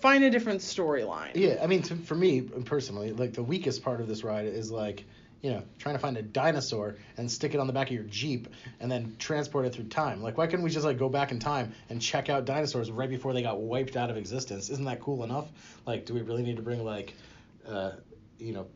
find 0.00 0.24
a 0.24 0.30
different 0.30 0.60
storyline. 0.60 1.32
yeah, 1.34 1.58
I 1.62 1.66
mean, 1.66 1.82
to, 1.82 1.96
for 1.96 2.14
me 2.14 2.40
personally, 2.40 3.12
like 3.12 3.34
the 3.34 3.42
weakest 3.42 3.82
part 3.82 4.00
of 4.00 4.08
this 4.08 4.24
ride 4.24 4.46
is 4.46 4.70
like, 4.70 5.04
you 5.42 5.50
know, 5.50 5.62
trying 5.78 5.94
to 5.94 5.98
find 5.98 6.16
a 6.18 6.22
dinosaur 6.22 6.96
and 7.16 7.30
stick 7.30 7.54
it 7.54 7.60
on 7.60 7.66
the 7.66 7.72
back 7.72 7.88
of 7.88 7.94
your 7.94 8.04
Jeep 8.04 8.48
and 8.78 8.90
then 8.90 9.16
transport 9.18 9.64
it 9.64 9.72
through 9.74 9.84
time. 9.84 10.22
Like, 10.22 10.36
why 10.36 10.46
couldn't 10.46 10.62
we 10.64 10.70
just 10.70 10.84
like 10.84 10.98
go 10.98 11.08
back 11.08 11.30
in 11.32 11.38
time 11.38 11.72
and 11.88 12.00
check 12.00 12.28
out 12.28 12.44
dinosaurs 12.44 12.90
right 12.90 13.08
before 13.08 13.32
they 13.32 13.42
got 13.42 13.60
wiped 13.60 13.96
out 13.96 14.10
of 14.10 14.16
existence? 14.16 14.68
Isn't 14.70 14.84
that 14.84 15.00
cool 15.00 15.24
enough? 15.24 15.46
Like, 15.86 16.04
do 16.04 16.12
we 16.14 16.20
really 16.22 16.42
need 16.42 16.56
to 16.56 16.62
bring 16.62 16.84
like, 16.84 17.14
uh, 17.66 17.92
you 18.38 18.52
know, 18.52 18.66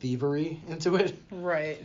thievery 0.00 0.60
into 0.68 0.96
it? 0.96 1.16
Right. 1.30 1.82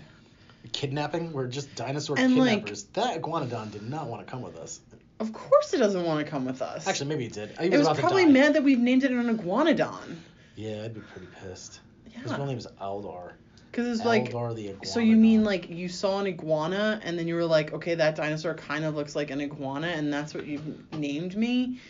Kidnapping? 0.73 1.31
We're 1.31 1.47
just 1.47 1.73
dinosaur 1.75 2.17
And, 2.19 2.35
like- 2.37 2.49
kidnappers. 2.65 2.83
that 2.93 3.21
iguanodon 3.21 3.71
did 3.71 3.89
not 3.89 4.07
want 4.07 4.25
to 4.25 4.29
come 4.29 4.41
with 4.41 4.57
us. 4.57 4.81
Of 5.21 5.31
course 5.31 5.73
it 5.73 5.77
doesn't 5.77 6.03
want 6.03 6.25
to 6.25 6.29
come 6.29 6.43
with 6.43 6.61
us. 6.61 6.87
Actually, 6.87 7.07
maybe 7.09 7.25
it 7.27 7.33
did. 7.33 7.55
It 7.61 7.71
was 7.71 7.81
about 7.81 7.95
to 7.95 8.01
probably 8.01 8.25
mad 8.25 8.53
that 8.55 8.63
we've 8.65 8.79
named 8.79 9.05
it 9.05 9.11
an 9.11 9.37
iguanodon. 9.37 10.17
Yeah, 10.57 10.83
I'd 10.83 10.93
be 10.93 10.99
pretty 10.99 11.27
pissed. 11.41 11.79
His 12.11 12.31
Yeah. 12.31 12.35
real 12.37 12.45
name 12.47 12.57
is 12.57 12.67
Aladar. 12.81 13.31
Because 13.75 13.97
it's 13.97 14.05
like 14.05 14.31
Aladar 14.31 14.55
the 14.55 14.69
iguanodon. 14.69 14.87
So 14.87 15.01
you 15.01 15.17
mean 15.17 15.43
like 15.43 15.69
you 15.69 15.89
saw 15.89 16.21
an 16.21 16.27
iguana 16.27 17.01
and 17.03 17.19
then 17.19 17.27
you 17.27 17.35
were 17.35 17.43
like, 17.43 17.73
okay, 17.73 17.93
that 17.95 18.15
dinosaur 18.15 18.53
kind 18.53 18.85
of 18.85 18.95
looks 18.95 19.17
like 19.17 19.31
an 19.31 19.41
iguana 19.41 19.87
and 19.87 20.13
that's 20.13 20.33
what 20.33 20.47
you've 20.47 20.93
named 20.93 21.35
me? 21.35 21.81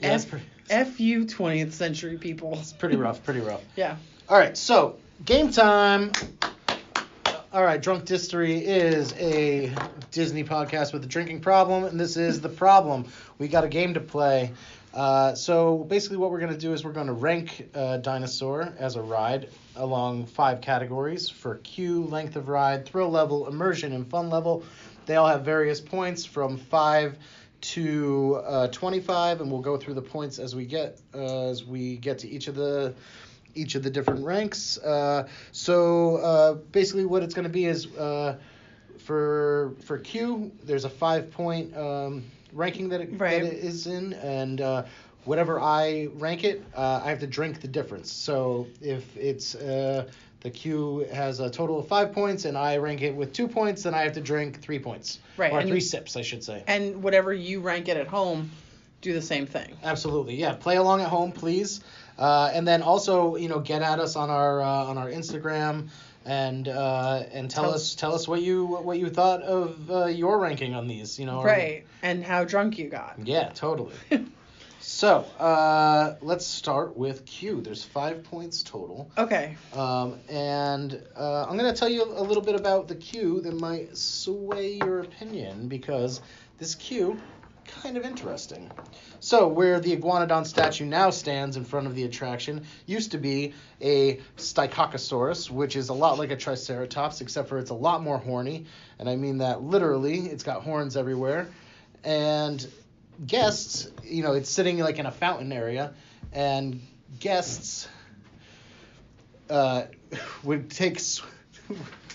Yeah, 0.00 0.08
F, 0.08 0.28
pretty, 0.28 0.44
F 0.68 1.00
you 1.00 1.24
20th 1.24 1.72
century 1.72 2.18
people. 2.18 2.52
it's 2.58 2.74
pretty 2.74 2.96
rough. 2.96 3.24
Pretty 3.24 3.40
rough. 3.40 3.62
Yeah. 3.76 3.96
All 4.28 4.36
right, 4.36 4.54
so 4.58 4.98
game 5.24 5.50
time. 5.50 6.12
All 7.50 7.64
right, 7.64 7.80
Drunk 7.80 8.04
Distery 8.04 8.60
is 8.60 9.14
a 9.14 9.72
Disney 10.10 10.44
podcast 10.44 10.92
with 10.92 11.02
a 11.02 11.08
drinking 11.08 11.40
problem, 11.40 11.84
and 11.84 11.98
this 11.98 12.18
is 12.18 12.42
the 12.42 12.50
problem. 12.50 13.06
We 13.38 13.48
got 13.48 13.64
a 13.64 13.68
game 13.68 13.94
to 13.94 14.00
play. 14.00 14.52
Uh, 14.96 15.34
so 15.34 15.84
basically, 15.84 16.16
what 16.16 16.30
we're 16.30 16.40
going 16.40 16.52
to 16.52 16.58
do 16.58 16.72
is 16.72 16.82
we're 16.82 16.90
going 16.90 17.06
to 17.06 17.12
rank 17.12 17.68
uh, 17.74 17.98
Dinosaur 17.98 18.72
as 18.78 18.96
a 18.96 19.02
ride 19.02 19.50
along 19.76 20.24
five 20.24 20.62
categories 20.62 21.28
for 21.28 21.56
queue, 21.56 22.04
length 22.04 22.34
of 22.34 22.48
ride, 22.48 22.86
thrill 22.86 23.10
level, 23.10 23.46
immersion, 23.46 23.92
and 23.92 24.08
fun 24.08 24.30
level. 24.30 24.64
They 25.04 25.16
all 25.16 25.28
have 25.28 25.44
various 25.44 25.82
points 25.82 26.24
from 26.24 26.56
five 26.56 27.18
to 27.60 28.40
uh, 28.46 28.68
25, 28.68 29.42
and 29.42 29.52
we'll 29.52 29.60
go 29.60 29.76
through 29.76 29.94
the 29.94 30.02
points 30.02 30.38
as 30.38 30.56
we 30.56 30.64
get 30.64 30.98
uh, 31.14 31.50
as 31.50 31.62
we 31.62 31.98
get 31.98 32.18
to 32.20 32.28
each 32.28 32.48
of 32.48 32.54
the 32.54 32.94
each 33.54 33.74
of 33.74 33.82
the 33.82 33.90
different 33.90 34.24
ranks. 34.24 34.78
Uh, 34.78 35.28
so 35.52 36.64
basically, 36.72 37.04
what 37.04 37.22
it's 37.22 37.34
going 37.34 37.44
to 37.46 37.50
be 37.50 37.66
is 37.66 37.84
for 37.84 39.74
for 39.84 39.98
Q, 39.98 40.52
there's 40.64 40.86
a 40.86 40.90
five 40.90 41.30
point 41.32 41.76
um, 41.76 42.24
ranking 42.56 42.88
that 42.88 43.00
it, 43.00 43.10
Right. 43.12 43.42
that 43.42 43.52
it 43.52 43.58
is 43.62 43.86
in, 43.86 44.14
and 44.14 44.60
uh, 44.60 44.84
whatever 45.24 45.60
I 45.60 46.08
rank 46.14 46.44
it, 46.44 46.62
uh, 46.74 47.00
I 47.04 47.10
have 47.10 47.20
to 47.20 47.26
drink 47.26 47.60
the 47.60 47.68
difference. 47.68 48.10
So 48.10 48.66
if 48.80 49.16
it's 49.16 49.54
uh, 49.54 50.08
the 50.40 50.50
Q 50.50 51.06
has 51.12 51.40
a 51.40 51.50
total 51.50 51.78
of 51.78 51.86
five 51.88 52.12
points, 52.12 52.44
and 52.46 52.56
I 52.56 52.78
rank 52.78 53.02
it 53.02 53.14
with 53.14 53.32
two 53.32 53.46
points, 53.48 53.82
then 53.82 53.94
I 53.94 54.02
have 54.02 54.12
to 54.14 54.20
drink 54.20 54.60
three 54.60 54.78
points, 54.78 55.18
Right, 55.36 55.52
or 55.52 55.60
and- 55.60 55.68
three 55.68 55.80
sips, 55.80 56.16
I 56.16 56.22
should 56.22 56.42
say. 56.42 56.64
And 56.66 57.02
whatever 57.02 57.32
you 57.32 57.60
rank 57.60 57.88
it 57.88 57.96
at 57.96 58.06
home, 58.06 58.50
do 59.02 59.12
the 59.12 59.22
same 59.22 59.46
thing. 59.46 59.76
Absolutely, 59.84 60.34
yeah. 60.36 60.54
Play 60.54 60.76
along 60.76 61.00
at 61.02 61.08
home, 61.08 61.30
please, 61.30 61.80
uh, 62.18 62.50
and 62.54 62.66
then 62.66 62.82
also, 62.82 63.36
you 63.36 63.48
know, 63.48 63.60
get 63.60 63.82
at 63.82 64.00
us 64.00 64.16
on 64.16 64.30
our 64.30 64.62
uh, 64.62 64.66
on 64.66 64.96
our 64.98 65.10
Instagram 65.10 65.88
and 66.26 66.68
uh, 66.68 67.22
and 67.32 67.50
tell, 67.50 67.64
Tell- 67.64 67.74
us 67.74 67.94
tell 67.94 68.14
us 68.14 68.26
what 68.28 68.42
you 68.42 68.66
what 68.66 68.98
you 68.98 69.08
thought 69.08 69.42
of 69.42 69.90
uh, 69.90 70.06
your 70.06 70.38
ranking 70.38 70.74
on 70.74 70.86
these. 70.88 71.18
You 71.18 71.26
know, 71.26 71.38
or- 71.38 71.46
Right. 71.46 71.84
And 72.02 72.22
how 72.24 72.44
drunk 72.44 72.78
you 72.78 72.88
got. 72.88 73.16
Yeah, 73.24 73.48
totally. 73.54 73.94
so 74.80 75.18
uh, 75.38 76.16
let's 76.20 76.46
start 76.46 76.96
with 76.96 77.24
Q. 77.26 77.60
There's 77.62 77.82
five 77.84 78.22
points 78.24 78.62
total, 78.62 79.10
Okay. 79.18 79.56
um, 79.74 80.18
and 80.28 81.00
uh, 81.16 81.46
I'm 81.48 81.56
gonna 81.56 81.74
tell 81.74 81.88
you 81.88 82.04
a 82.04 82.22
little 82.22 82.42
bit 82.42 82.54
about 82.54 82.88
the 82.88 82.94
Q 82.96 83.40
that 83.42 83.54
might 83.58 83.96
sway 83.96 84.74
your 84.74 85.00
opinion 85.00 85.68
because 85.68 86.20
this 86.58 86.74
Q 86.74 87.18
kind 87.66 87.96
of 87.96 88.04
interesting. 88.04 88.70
So, 89.20 89.48
where 89.48 89.80
the 89.80 89.96
iguanodon 89.96 90.46
statue 90.46 90.84
now 90.84 91.10
stands 91.10 91.56
in 91.56 91.64
front 91.64 91.86
of 91.86 91.94
the 91.94 92.04
attraction 92.04 92.64
used 92.86 93.12
to 93.12 93.18
be 93.18 93.54
a 93.80 94.20
Styracosaurus, 94.36 95.50
which 95.50 95.76
is 95.76 95.88
a 95.88 95.94
lot 95.94 96.18
like 96.18 96.30
a 96.30 96.36
Triceratops, 96.36 97.20
except 97.20 97.48
for 97.48 97.58
it's 97.58 97.70
a 97.70 97.74
lot 97.74 98.02
more 98.02 98.18
horny. 98.18 98.66
And 98.98 99.08
I 99.08 99.16
mean 99.16 99.38
that 99.38 99.62
literally, 99.62 100.26
it's 100.26 100.42
got 100.42 100.62
horns 100.62 100.96
everywhere. 100.96 101.48
And 102.04 102.66
guests, 103.26 103.90
you 104.04 104.22
know, 104.22 104.32
it's 104.32 104.50
sitting 104.50 104.78
like 104.78 104.98
in 104.98 105.06
a 105.06 105.12
fountain 105.12 105.52
area, 105.52 105.94
and 106.32 106.80
guests 107.18 107.88
uh, 109.50 109.84
would 110.42 110.70
take 110.70 111.00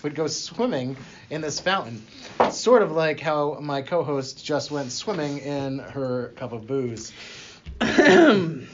would 0.02 0.14
go 0.14 0.26
swimming 0.26 0.96
in 1.30 1.40
this 1.40 1.60
fountain, 1.60 2.04
sort 2.50 2.82
of 2.82 2.92
like 2.92 3.20
how 3.20 3.58
my 3.60 3.82
co-host 3.82 4.44
just 4.44 4.70
went 4.70 4.92
swimming 4.92 5.38
in 5.38 5.78
her 5.78 6.32
cup 6.36 6.52
of 6.52 6.66
booze. 6.66 7.12
I'm 7.80 8.66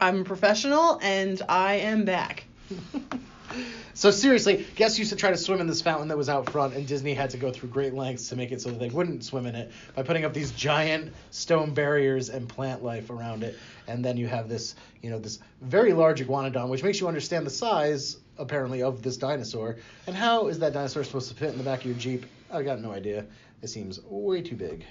a 0.00 0.24
professional 0.24 0.98
and 1.02 1.40
I 1.48 1.74
am 1.76 2.04
back. 2.04 2.44
So 3.96 4.10
seriously, 4.10 4.66
guests 4.74 4.98
used 4.98 5.10
to 5.12 5.16
try 5.16 5.30
to 5.30 5.38
swim 5.38 5.58
in 5.58 5.66
this 5.66 5.80
fountain 5.80 6.08
that 6.08 6.18
was 6.18 6.28
out 6.28 6.50
front, 6.50 6.74
and 6.74 6.86
Disney 6.86 7.14
had 7.14 7.30
to 7.30 7.38
go 7.38 7.50
through 7.50 7.70
great 7.70 7.94
lengths 7.94 8.28
to 8.28 8.36
make 8.36 8.52
it 8.52 8.60
so 8.60 8.68
that 8.68 8.78
they 8.78 8.90
wouldn't 8.90 9.24
swim 9.24 9.46
in 9.46 9.54
it 9.54 9.72
by 9.94 10.02
putting 10.02 10.26
up 10.26 10.34
these 10.34 10.50
giant 10.50 11.14
stone 11.30 11.72
barriers 11.72 12.28
and 12.28 12.46
plant 12.46 12.84
life 12.84 13.08
around 13.08 13.42
it. 13.42 13.58
And 13.88 14.04
then 14.04 14.18
you 14.18 14.26
have 14.26 14.50
this, 14.50 14.74
you 15.00 15.08
know, 15.08 15.18
this 15.18 15.38
very 15.62 15.94
large 15.94 16.20
iguanodon, 16.20 16.68
which 16.68 16.82
makes 16.82 17.00
you 17.00 17.08
understand 17.08 17.46
the 17.46 17.50
size 17.50 18.18
apparently 18.38 18.82
of 18.82 19.02
this 19.02 19.16
dinosaur. 19.16 19.76
And 20.06 20.16
how 20.16 20.48
is 20.48 20.58
that 20.60 20.72
dinosaur 20.72 21.04
supposed 21.04 21.28
to 21.28 21.34
fit 21.34 21.50
in 21.50 21.58
the 21.58 21.64
back 21.64 21.80
of 21.80 21.86
your 21.86 21.94
Jeep? 21.94 22.26
I 22.50 22.62
got 22.62 22.80
no 22.80 22.92
idea. 22.92 23.26
It 23.62 23.68
seems 23.68 24.00
way 24.04 24.42
too 24.42 24.56
big. 24.56 24.84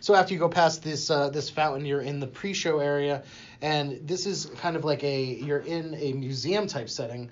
So 0.00 0.14
after 0.14 0.34
you 0.34 0.38
go 0.38 0.48
past 0.50 0.82
this 0.82 1.10
uh, 1.10 1.30
this 1.30 1.48
fountain, 1.48 1.86
you're 1.86 2.02
in 2.02 2.20
the 2.20 2.26
pre-show 2.26 2.78
area, 2.78 3.22
and 3.62 4.06
this 4.06 4.26
is 4.26 4.46
kind 4.56 4.76
of 4.76 4.84
like 4.84 5.02
a 5.02 5.24
you're 5.24 5.60
in 5.60 5.94
a 5.94 6.12
museum 6.12 6.66
type 6.66 6.90
setting 6.90 7.30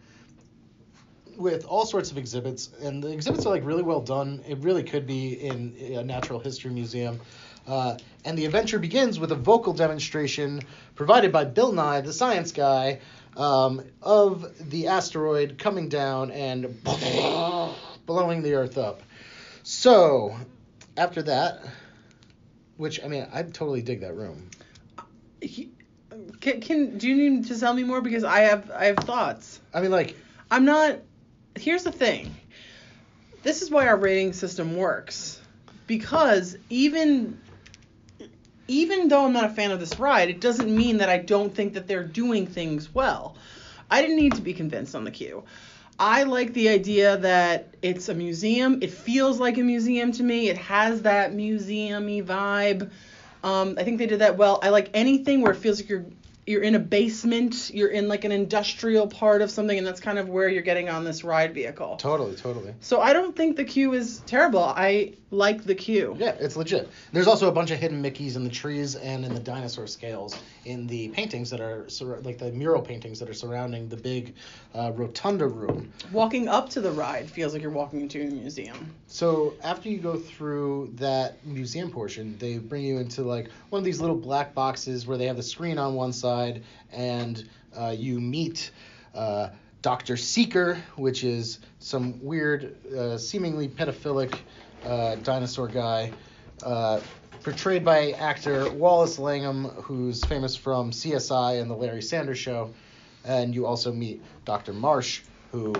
with 1.36 1.66
all 1.66 1.84
sorts 1.84 2.10
of 2.10 2.16
exhibits, 2.16 2.70
and 2.80 3.02
the 3.02 3.12
exhibits 3.12 3.44
are 3.44 3.50
like 3.50 3.64
really 3.64 3.82
well 3.82 4.00
done. 4.00 4.42
It 4.48 4.58
really 4.58 4.82
could 4.82 5.06
be 5.06 5.34
in 5.34 5.74
a 5.98 6.02
natural 6.02 6.40
history 6.40 6.70
museum. 6.70 7.20
Uh, 7.66 7.96
and 8.24 8.36
the 8.36 8.44
adventure 8.44 8.78
begins 8.78 9.18
with 9.18 9.32
a 9.32 9.36
vocal 9.36 9.72
demonstration 9.72 10.62
provided 10.94 11.32
by 11.32 11.44
Bill 11.44 11.72
Nye, 11.72 12.00
the 12.00 12.12
science 12.12 12.52
guy, 12.52 13.00
um, 13.36 13.82
of 14.02 14.70
the 14.70 14.88
asteroid 14.88 15.58
coming 15.58 15.88
down 15.88 16.30
and 16.30 16.82
blowing 18.06 18.42
the 18.42 18.54
Earth 18.54 18.78
up. 18.78 19.02
So, 19.62 20.36
after 20.96 21.22
that, 21.22 21.60
which 22.76 23.02
I 23.02 23.08
mean, 23.08 23.26
I 23.32 23.42
totally 23.42 23.82
dig 23.82 24.00
that 24.00 24.14
room. 24.14 24.50
He- 25.40 25.70
Can, 26.40 26.60
can 26.60 26.98
do 26.98 27.08
you 27.08 27.30
need 27.30 27.46
to 27.46 27.58
tell 27.58 27.72
me 27.72 27.84
more 27.84 28.00
because 28.00 28.24
I 28.24 28.40
have 28.40 28.70
I 28.70 28.86
have 28.86 28.96
thoughts. 28.96 29.60
I 29.72 29.80
mean, 29.80 29.90
like, 29.90 30.16
I'm 30.50 30.64
not. 30.64 30.98
Here's 31.56 31.84
the 31.84 31.92
thing. 31.92 32.34
This 33.42 33.62
is 33.62 33.70
why 33.70 33.86
our 33.86 33.96
rating 33.96 34.32
system 34.32 34.76
works, 34.76 35.40
because 35.86 36.56
even 36.70 37.38
even 38.68 39.08
though 39.08 39.24
I'm 39.24 39.32
not 39.32 39.44
a 39.44 39.54
fan 39.54 39.70
of 39.70 39.80
this 39.80 39.98
ride, 39.98 40.30
it 40.30 40.40
doesn't 40.40 40.74
mean 40.74 40.98
that 40.98 41.08
I 41.08 41.18
don't 41.18 41.54
think 41.54 41.74
that 41.74 41.86
they're 41.86 42.04
doing 42.04 42.46
things 42.46 42.94
well. 42.94 43.36
I 43.90 44.00
didn't 44.00 44.16
need 44.16 44.34
to 44.34 44.40
be 44.40 44.54
convinced 44.54 44.94
on 44.94 45.04
the 45.04 45.10
queue. 45.10 45.44
I 45.98 46.22
like 46.22 46.52
the 46.54 46.68
idea 46.68 47.16
that 47.18 47.74
it's 47.82 48.08
a 48.08 48.14
museum. 48.14 48.78
It 48.82 48.90
feels 48.90 49.38
like 49.38 49.58
a 49.58 49.62
museum 49.62 50.10
to 50.12 50.22
me. 50.22 50.48
It 50.48 50.56
has 50.56 51.02
that 51.02 51.32
museumy 51.32 52.24
vibe. 52.24 52.90
Um, 53.44 53.74
I 53.78 53.84
think 53.84 53.98
they 53.98 54.06
did 54.06 54.20
that 54.20 54.36
well. 54.36 54.58
I 54.62 54.70
like 54.70 54.88
anything 54.94 55.42
where 55.42 55.52
it 55.52 55.58
feels 55.58 55.80
like 55.80 55.88
you're 55.88 56.06
you're 56.46 56.62
in 56.62 56.74
a 56.74 56.78
basement, 56.78 57.70
you're 57.72 57.90
in 57.90 58.08
like 58.08 58.24
an 58.24 58.32
industrial 58.32 59.06
part 59.06 59.42
of 59.42 59.50
something, 59.50 59.78
and 59.78 59.86
that's 59.86 60.00
kind 60.00 60.18
of 60.18 60.28
where 60.28 60.48
you're 60.48 60.62
getting 60.62 60.88
on 60.88 61.04
this 61.04 61.22
ride 61.22 61.54
vehicle. 61.54 61.96
totally, 61.96 62.34
totally. 62.34 62.74
So 62.80 63.00
I 63.00 63.12
don't 63.12 63.36
think 63.36 63.56
the 63.56 63.64
queue 63.64 63.92
is 63.92 64.18
terrible. 64.26 64.64
I 64.64 65.14
like 65.30 65.64
the 65.64 65.74
queue. 65.74 66.16
Yeah, 66.18 66.34
it's 66.40 66.56
legit. 66.56 66.90
There's 67.12 67.26
also 67.26 67.48
a 67.48 67.52
bunch 67.52 67.70
of 67.70 67.78
hidden 67.78 68.02
Mickeys 68.02 68.36
in 68.36 68.44
the 68.44 68.50
trees 68.50 68.96
and 68.96 69.24
in 69.24 69.32
the 69.32 69.40
dinosaur 69.40 69.86
scales 69.86 70.38
in 70.64 70.86
the 70.86 71.08
paintings 71.08 71.50
that 71.50 71.60
are 71.60 71.88
sur- 71.88 72.20
like 72.20 72.38
the 72.38 72.52
mural 72.52 72.82
paintings 72.82 73.18
that 73.18 73.28
are 73.28 73.34
surrounding 73.34 73.88
the 73.88 73.96
big 73.96 74.34
uh, 74.74 74.92
rotunda 74.94 75.46
room. 75.46 75.92
Walking 76.12 76.48
up 76.48 76.68
to 76.70 76.80
the 76.80 76.90
ride 76.90 77.30
feels 77.30 77.52
like 77.52 77.62
you're 77.62 77.70
walking 77.70 78.00
into 78.00 78.20
a 78.20 78.30
museum. 78.30 78.94
So 79.06 79.54
after 79.62 79.88
you 79.88 79.98
go 79.98 80.16
through 80.16 80.92
that 80.96 81.44
museum 81.46 81.90
portion, 81.90 82.36
they 82.38 82.58
bring 82.58 82.84
you 82.84 82.98
into 82.98 83.22
like 83.22 83.48
one 83.70 83.78
of 83.78 83.84
these 83.84 84.00
little 84.00 84.16
black 84.16 84.54
boxes 84.54 85.06
where 85.06 85.16
they 85.16 85.26
have 85.26 85.36
the 85.36 85.42
screen 85.42 85.78
on 85.78 85.94
one 85.94 86.12
side, 86.12 86.31
and 86.92 87.48
uh, 87.76 87.94
you 87.96 88.20
meet 88.20 88.70
uh, 89.14 89.48
Doctor 89.82 90.16
Seeker, 90.16 90.80
which 90.96 91.24
is 91.24 91.58
some 91.78 92.22
weird, 92.24 92.76
uh, 92.94 93.18
seemingly 93.18 93.68
pedophilic 93.68 94.34
uh, 94.84 95.16
dinosaur 95.16 95.68
guy. 95.68 96.12
Uh, 96.62 97.00
portrayed 97.42 97.84
by 97.84 98.12
actor 98.12 98.70
Wallace 98.70 99.18
Langham, 99.18 99.64
who's 99.82 100.24
famous 100.24 100.54
from 100.54 100.92
CSI 100.92 101.60
and 101.60 101.68
the 101.68 101.74
Larry 101.74 102.02
Sanders 102.02 102.38
Show, 102.38 102.72
and 103.24 103.54
you 103.54 103.66
also 103.66 103.92
meet 103.92 104.22
Dr. 104.44 104.72
Marsh, 104.72 105.22
who 105.50 105.74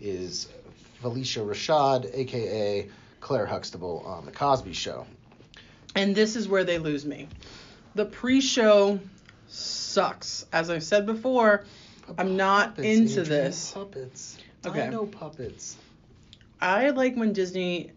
is 0.00 0.48
Phylicia 1.02 1.44
Rashad, 1.44 2.10
aka 2.14 2.88
Claire 3.20 3.46
Huxtable 3.46 4.04
on 4.06 4.24
The 4.24 4.32
Cosby 4.32 4.72
Show. 4.72 5.06
And 5.96 6.14
this 6.14 6.36
is 6.36 6.48
where 6.48 6.62
they 6.62 6.78
lose 6.78 7.04
me. 7.04 7.28
The 7.96 8.04
pre-show 8.04 9.00
sucks. 9.48 10.46
As 10.52 10.70
I've 10.70 10.82
said 10.84 11.06
before, 11.06 11.64
I'm 12.16 12.36
not 12.36 12.76
Puppets, 12.76 12.86
into 12.86 13.20
Adriane, 13.22 13.28
this. 13.28 13.72
Puppets. 13.72 14.38
Okay. 14.66 14.82
I 14.86 14.88
know 14.90 15.06
puppets. 15.06 15.76
I 16.60 16.90
like 16.90 17.16
when 17.16 17.32
Disney 17.32 17.92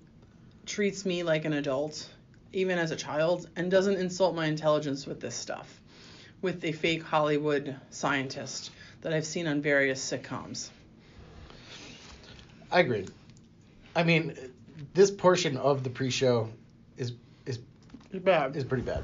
treats 0.66 1.06
me 1.06 1.24
like 1.24 1.46
an 1.46 1.54
adult, 1.54 2.10
even 2.54 2.78
as 2.78 2.92
a 2.92 2.96
child, 2.96 3.50
and 3.56 3.72
doesn't 3.72 3.98
insult 3.98 4.36
my 4.36 4.46
intelligence 4.46 5.06
with 5.08 5.20
this 5.20 5.36
stuff, 5.36 5.82
with 6.42 6.64
a 6.64 6.72
fake 6.72 7.04
Hollywood 7.04 7.76
scientist 7.90 8.72
that 9.02 9.14
I've 9.14 9.26
seen 9.26 9.48
on 9.48 9.62
various 9.62 10.00
sitcoms. 10.04 10.70
I 12.72 12.80
agree. 12.82 13.08
I 13.96 14.04
mean, 14.04 14.36
this 14.94 15.12
portion 15.12 15.58
of 15.58 15.84
the 15.84 15.90
pre-show 15.90 16.50
is 16.98 17.14
is 17.46 17.60
bad. 18.14 18.56
is 18.56 18.64
pretty 18.64 18.84
bad. 18.84 19.04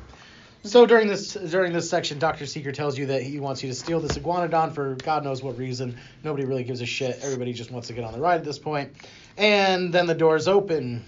So 0.68 0.86
during 0.86 1.08
this 1.08 1.34
during 1.34 1.72
this 1.72 1.90
section, 1.90 2.20
Doctor 2.20 2.46
Seeker 2.46 2.74
tells 2.74 2.98
you 2.98 3.06
that 3.08 3.24
he 3.24 3.40
wants 3.40 3.64
you 3.64 3.70
to 3.70 3.76
steal 3.76 4.02
this 4.02 4.18
iguanodon 4.18 4.74
for 4.74 4.96
God 4.96 5.24
knows 5.24 5.42
what 5.42 5.58
reason. 5.58 5.98
Nobody 6.26 6.46
really 6.46 6.66
gives 6.66 6.82
a 6.82 6.86
shit. 6.86 7.20
Everybody 7.22 7.54
just 7.54 7.72
wants 7.72 7.88
to 7.88 7.94
get 7.94 8.04
on 8.04 8.12
the 8.12 8.20
ride 8.20 8.36
at 8.36 8.44
this 8.44 8.60
point. 8.60 8.92
And 9.38 9.94
then 9.94 10.08
the 10.08 10.14
doors 10.14 10.50
open. 10.50 11.06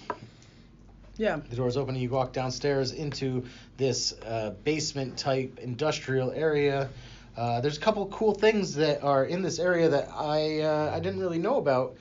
Yeah. 1.17 1.41
The 1.49 1.57
doors 1.57 1.75
open 1.75 1.95
and 1.95 2.01
you 2.01 2.09
walk 2.09 2.31
downstairs 2.31 2.93
into 2.93 3.47
this 3.75 4.13
uh, 4.25 4.51
basement 4.63 5.17
type 5.17 5.59
industrial 5.59 6.31
area. 6.31 6.89
Uh, 7.35 7.59
there's 7.59 7.77
a 7.77 7.81
couple 7.81 8.05
cool 8.07 8.33
things 8.33 8.75
that 8.75 9.03
are 9.03 9.25
in 9.25 9.41
this 9.41 9.59
area 9.59 9.89
that 9.89 10.09
I 10.09 10.61
uh, 10.61 10.95
I 10.95 11.01
didn't 11.01 11.19
really 11.19 11.39
know 11.39 11.57
about 11.57 11.97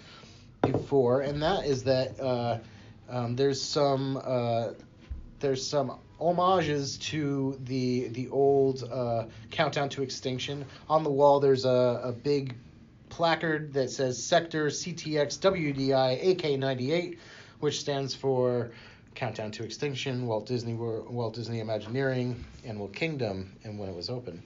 before, 0.62 1.22
and 1.22 1.42
that 1.42 1.66
is 1.66 1.82
that 1.84 2.20
uh, 2.20 2.58
um, 3.10 3.34
there's 3.34 3.60
some 3.60 4.16
uh, 4.24 4.68
there's 5.40 5.66
some 5.66 5.98
homages 6.18 6.98
to 6.98 7.58
the 7.64 8.08
the 8.08 8.28
old 8.28 8.82
uh, 8.90 9.24
countdown 9.50 9.88
to 9.90 10.02
extinction. 10.02 10.64
On 10.88 11.04
the 11.04 11.10
wall, 11.10 11.40
there's 11.40 11.64
a, 11.64 12.00
a 12.04 12.12
big 12.12 12.54
placard 13.08 13.72
that 13.74 13.90
says 13.90 14.22
Sector 14.22 14.66
CTX 14.66 15.38
WDI 15.38 16.36
AK98, 16.36 17.18
which 17.60 17.80
stands 17.80 18.14
for 18.14 18.70
Countdown 19.14 19.50
to 19.52 19.64
Extinction, 19.64 20.26
Walt 20.26 20.46
Disney 20.46 20.74
Walt 20.74 21.34
Disney 21.34 21.60
Imagineering, 21.60 22.44
Animal 22.64 22.88
Kingdom, 22.88 23.56
and 23.64 23.78
when 23.78 23.88
it 23.88 23.94
was 23.94 24.10
open. 24.10 24.42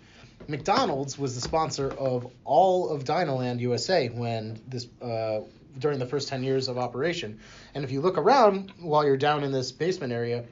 McDonald's 0.49 1.19
was 1.19 1.35
the 1.35 1.41
sponsor 1.41 1.91
of 1.93 2.31
all 2.45 2.89
of 2.89 3.05
Dinoland 3.05 3.61
USA 3.61 4.09
when 4.09 4.61
this 4.67 4.87
uh, 5.01 5.41
during 5.79 5.99
the 5.99 6.07
first 6.07 6.29
10 6.29 6.43
years 6.43 6.69
of 6.69 6.79
operation. 6.79 7.39
And 7.75 7.85
if 7.85 7.91
you 7.93 8.01
look 8.01 8.19
around 8.19 8.73
while 8.81 9.05
you're 9.05 9.17
down 9.17 9.45
in 9.45 9.53
this 9.53 9.73
basement 9.73 10.13
area, 10.13 10.45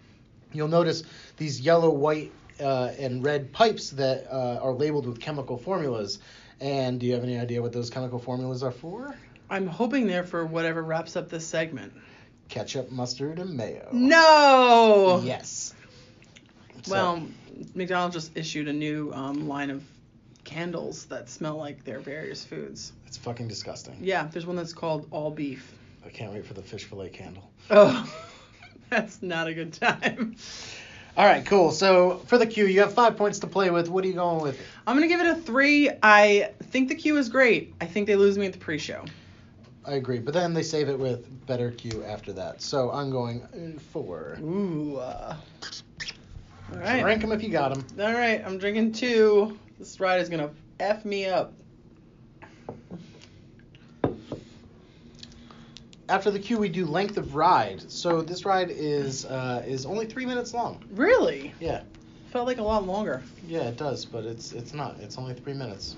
you'll 0.53 0.69
notice 0.69 1.03
these 1.37 1.61
yellow, 1.61 1.91
white, 1.91 2.33
uh, 2.61 2.93
and 2.99 3.25
red 3.25 3.53
pipes 3.53 3.91
that 3.91 4.27
uh, 4.31 4.59
are 4.63 4.73
labeled 4.73 5.07
with 5.07 5.21
chemical 5.21 5.57
formulas. 5.57 6.19
And 6.61 7.01
do 7.01 7.07
you 7.07 7.15
have 7.15 7.23
any 7.25 7.39
idea 7.39 7.63
what 7.63 7.73
those 7.73 7.89
chemical 7.91 8.19
formulas 8.19 8.63
are 8.63 8.71
for? 8.73 9.15
I'm 9.49 9.67
hoping 9.67 10.07
there 10.07 10.25
for 10.25 10.45
whatever 10.45 10.83
wraps 10.83 11.17
up 11.17 11.29
this 11.31 11.47
segment. 11.47 11.93
Ketchup, 12.49 12.91
mustard, 12.91 13.39
and 13.39 13.57
mayo. 13.57 13.89
No. 13.93 15.21
Yes. 15.25 15.75
So- 16.83 16.93
Well, 16.93 17.23
McDonald's 17.75 18.15
just 18.15 18.37
issued 18.37 18.69
a 18.69 18.73
new 18.73 19.13
um, 19.13 19.49
line 19.49 19.71
of 19.71 19.83
candles 20.45 21.05
that 21.07 21.29
smell 21.29 21.57
like 21.57 21.85
their 21.85 22.01
various 22.01 22.45
foods. 22.45 22.93
it's 23.07 23.17
fucking 23.17 23.49
disgusting. 23.49 23.99
Yeah, 24.01 24.29
there's 24.33 24.47
one 24.47 24.57
that's 24.57 24.73
called 24.73 25.07
all 25.11 25.31
beef. 25.31 25.75
I 26.05 26.09
can't 26.09 26.33
wait 26.33 26.45
for 26.47 26.55
the 26.55 26.63
fish 26.63 26.85
fillet 26.85 27.11
candle. 27.11 27.51
Oh, 27.71 28.11
that's 29.01 29.23
not 29.23 29.47
a 29.47 29.55
good 29.55 29.73
time. 29.73 30.35
All 31.17 31.25
right, 31.25 31.45
cool. 31.47 31.71
So 31.71 32.19
for 32.27 32.39
the 32.39 32.47
queue, 32.47 32.67
you 32.67 32.81
have 32.81 32.93
five 32.93 33.17
points 33.17 33.39
to 33.41 33.47
play 33.47 33.71
with. 33.71 33.89
What 33.89 34.05
are 34.05 34.09
you 34.09 34.15
going 34.15 34.43
with? 34.43 34.61
I'm 34.87 34.97
gonna 34.97 35.09
give 35.09 35.21
it 35.21 35.27
a 35.27 35.37
three. 35.37 35.91
I 36.03 36.51
think 36.65 36.89
the 36.89 36.95
queue 36.95 37.17
is 37.17 37.29
great. 37.29 37.75
I 37.81 37.87
think 37.87 38.07
they 38.07 38.17
lose 38.17 38.37
me 38.37 38.47
at 38.47 38.53
the 38.53 38.59
pre-show. 38.59 39.05
I 39.85 39.95
agree, 39.95 40.19
but 40.19 40.35
then 40.35 40.55
they 40.55 40.63
save 40.63 40.89
it 40.89 40.99
with 40.99 41.47
better 41.47 41.71
queue 41.71 42.05
after 42.05 42.33
that. 42.35 42.63
So 42.63 42.91
I'm 42.91 43.11
going 43.11 43.79
four. 43.93 44.39
Ooh. 44.41 44.97
Uh, 44.97 45.37
all 46.73 46.79
right. 46.79 47.05
Rank 47.05 47.23
them 47.23 47.33
if 47.33 47.43
you 47.43 47.49
got 47.49 47.75
them. 47.75 47.85
All 48.05 48.13
right. 48.13 48.43
I'm 48.45 48.59
drinking 48.59 48.93
two. 48.93 49.59
This 49.79 50.01
ride 50.01 50.21
is 50.21 50.29
gonna 50.29 50.51
f 50.81 51.05
me 51.05 51.27
up. 51.27 51.55
After 56.11 56.31
the 56.33 56.39
queue, 56.41 56.59
we 56.59 56.69
do 56.69 56.85
length 56.87 57.17
of 57.19 57.37
ride. 57.37 57.89
So 57.91 58.21
this 58.21 58.45
ride 58.45 58.71
is 58.71 59.25
uh, 59.25 59.63
is 59.67 59.87
only 59.87 60.07
three 60.07 60.27
minutes 60.27 60.53
long. 60.53 60.83
Really? 60.93 61.55
Yeah, 61.61 61.83
Felt 62.33 62.47
like 62.47 62.59
a 62.59 62.63
lot 62.63 62.87
longer. 62.87 63.23
yeah, 63.47 63.63
it 63.63 63.77
does, 63.77 64.05
but 64.05 64.25
it's 64.25 64.53
it's 64.53 64.75
not. 64.75 64.99
It's 65.01 65.17
only 65.19 65.35
three 65.35 65.55
minutes. 65.55 65.97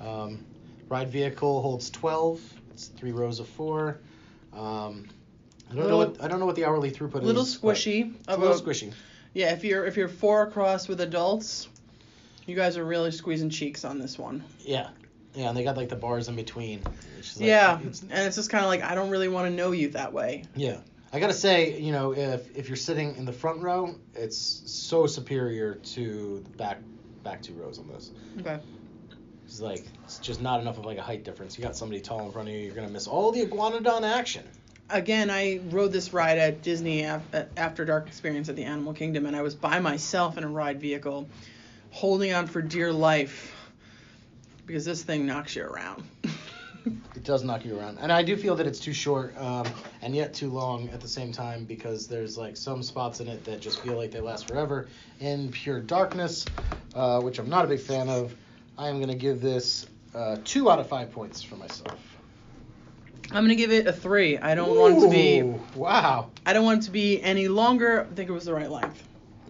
Um, 0.00 0.44
ride 0.88 1.08
vehicle 1.10 1.62
holds 1.62 1.88
twelve. 1.90 2.40
It's 2.70 2.88
three 2.88 3.12
rows 3.12 3.40
of 3.40 3.48
four. 3.48 3.98
Um, 4.54 5.06
I 5.70 5.74
don't 5.74 5.88
know 5.88 5.96
what 5.96 6.22
I 6.22 6.28
don't 6.28 6.38
know 6.38 6.46
what 6.46 6.56
the 6.56 6.64
hourly 6.66 6.90
throughput 6.90 7.22
little 7.22 7.42
is. 7.42 7.58
squishy. 7.58 8.14
A 8.28 8.36
little 8.36 8.58
squishy. 8.60 8.92
Yeah, 9.34 9.52
if 9.52 9.64
you're 9.64 9.86
if 9.86 9.96
you're 9.96 10.08
four 10.08 10.42
across 10.42 10.86
with 10.88 11.00
adults, 11.00 11.68
you 12.46 12.54
guys 12.56 12.76
are 12.76 12.84
really 12.84 13.10
squeezing 13.10 13.50
cheeks 13.50 13.84
on 13.84 13.98
this 13.98 14.18
one. 14.18 14.44
Yeah, 14.60 14.88
yeah, 15.36 15.48
and 15.48 15.56
they 15.56 15.62
got 15.62 15.76
like 15.76 15.88
the 15.88 15.96
bars 15.96 16.28
in 16.28 16.34
between. 16.34 16.80
Like, 16.82 16.94
yeah, 17.36 17.78
it's- 17.80 18.00
and 18.02 18.26
it's 18.26 18.36
just 18.36 18.50
kind 18.50 18.64
of 18.64 18.68
like 18.68 18.82
I 18.82 18.94
don't 18.94 19.10
really 19.10 19.28
want 19.28 19.46
to 19.48 19.54
know 19.54 19.70
you 19.72 19.90
that 19.90 20.12
way. 20.12 20.44
Yeah. 20.56 20.78
I 21.12 21.20
gotta 21.20 21.32
say, 21.32 21.80
you 21.80 21.92
know, 21.92 22.12
if 22.12 22.54
if 22.56 22.68
you're 22.68 22.76
sitting 22.76 23.14
in 23.16 23.24
the 23.24 23.32
front 23.32 23.62
row, 23.62 23.94
it's 24.14 24.36
so 24.66 25.06
superior 25.06 25.74
to 25.76 26.40
the 26.44 26.50
back 26.56 26.78
back 27.22 27.42
two 27.42 27.54
rows 27.54 27.78
on 27.78 27.86
this. 27.88 28.10
Okay. 28.40 28.58
It's 29.46 29.60
like 29.60 29.84
it's 30.04 30.18
just 30.18 30.42
not 30.42 30.60
enough 30.60 30.78
of 30.78 30.84
like 30.84 30.98
a 30.98 31.02
height 31.02 31.22
difference. 31.24 31.56
You 31.56 31.64
got 31.64 31.76
somebody 31.76 32.00
tall 32.00 32.26
in 32.26 32.32
front 32.32 32.48
of 32.48 32.54
you, 32.54 32.60
you're 32.60 32.74
gonna 32.74 32.88
miss 32.88 33.06
all 33.06 33.30
the 33.32 33.46
iguanodon 33.46 34.02
action. 34.02 34.42
Again, 34.90 35.30
I 35.30 35.60
rode 35.70 35.90
this 35.92 36.12
ride 36.12 36.38
at 36.38 36.62
Disney 36.62 37.04
After 37.04 37.84
Dark 37.84 38.06
Experience 38.08 38.48
at 38.48 38.54
the 38.56 38.62
Animal 38.64 38.92
Kingdom, 38.92 39.26
and 39.26 39.34
I 39.34 39.42
was 39.42 39.54
by 39.54 39.80
myself 39.80 40.38
in 40.38 40.44
a 40.44 40.48
ride 40.48 40.80
vehicle, 40.80 41.28
holding 41.90 42.32
on 42.32 42.46
for 42.46 42.62
dear 42.62 42.92
life, 42.92 43.52
because 44.66 44.84
this 44.84 45.02
thing 45.02 45.26
knocks 45.26 45.56
you 45.56 45.64
around. 45.64 46.04
It 47.16 47.24
does 47.24 47.42
knock 47.42 47.64
you 47.64 47.76
around, 47.76 47.98
and 48.00 48.12
I 48.12 48.22
do 48.22 48.36
feel 48.36 48.54
that 48.56 48.66
it's 48.66 48.78
too 48.78 48.92
short 48.92 49.36
um, 49.38 49.66
and 50.02 50.14
yet 50.14 50.32
too 50.32 50.50
long 50.50 50.88
at 50.90 51.00
the 51.00 51.08
same 51.08 51.32
time 51.32 51.64
because 51.64 52.06
there's 52.06 52.38
like 52.38 52.56
some 52.56 52.80
spots 52.82 53.18
in 53.18 53.26
it 53.26 53.44
that 53.44 53.60
just 53.60 53.80
feel 53.80 53.96
like 53.96 54.12
they 54.12 54.20
last 54.20 54.46
forever. 54.46 54.86
In 55.18 55.50
pure 55.50 55.80
darkness, 55.80 56.44
uh, 56.94 57.20
which 57.20 57.40
I'm 57.40 57.48
not 57.48 57.64
a 57.64 57.68
big 57.68 57.80
fan 57.80 58.08
of, 58.08 58.36
I 58.78 58.88
am 58.88 59.00
gonna 59.00 59.16
give 59.16 59.40
this 59.40 59.86
uh, 60.14 60.36
two 60.44 60.70
out 60.70 60.78
of 60.78 60.88
five 60.88 61.10
points 61.10 61.42
for 61.42 61.56
myself. 61.56 61.98
I'm 63.32 63.42
gonna 63.42 63.56
give 63.56 63.72
it 63.72 63.88
a 63.88 63.92
three. 63.92 64.38
I 64.38 64.54
don't 64.54 64.78
want 64.78 64.98
it 64.98 65.00
to 65.00 65.10
be. 65.10 65.42
Wow. 65.74 66.30
I 66.44 66.52
don't 66.52 66.64
want 66.64 66.82
it 66.82 66.86
to 66.86 66.92
be 66.92 67.20
any 67.20 67.48
longer. 67.48 68.02
I 68.08 68.14
think 68.14 68.30
it 68.30 68.32
was 68.32 68.44
the 68.44 68.54
right 68.54 68.70
length. 68.70 69.02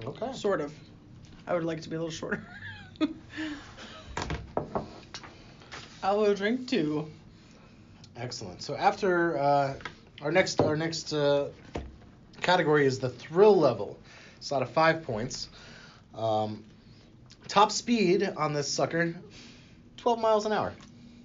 Okay. 0.06 0.32
Sort 0.32 0.62
of. 0.62 0.72
I 1.46 1.52
would 1.52 1.64
like 1.64 1.78
it 1.78 1.82
to 1.82 1.90
be 1.90 1.96
a 1.96 1.98
little 1.98 2.10
shorter. 2.10 2.46
I 6.02 6.12
will 6.12 6.34
drink 6.34 6.68
two. 6.68 7.10
Excellent. 8.16 8.62
So 8.62 8.76
after 8.76 9.38
uh, 9.38 9.74
our 10.22 10.32
next 10.32 10.60
our 10.60 10.76
next 10.76 11.12
uh, 11.12 11.48
category 12.40 12.86
is 12.86 12.98
the 12.98 13.10
thrill 13.10 13.56
level. 13.56 13.98
It's 14.38 14.52
out 14.52 14.62
of 14.62 14.70
five 14.70 15.02
points. 15.02 15.48
Um, 16.14 16.64
top 17.48 17.70
speed 17.70 18.22
on 18.36 18.52
this 18.54 18.72
sucker, 18.72 19.14
12 19.98 20.20
miles 20.20 20.46
an 20.46 20.52
hour. 20.52 20.72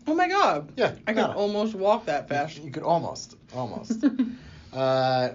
Oh 0.07 0.15
my 0.15 0.27
god. 0.27 0.71
Yeah. 0.75 0.95
I 1.07 1.13
can 1.13 1.29
almost 1.31 1.75
walk 1.75 2.05
that 2.05 2.27
fast. 2.27 2.61
You 2.61 2.71
could 2.71 2.83
almost, 2.83 3.35
almost. 3.53 4.03
uh, 4.73 5.29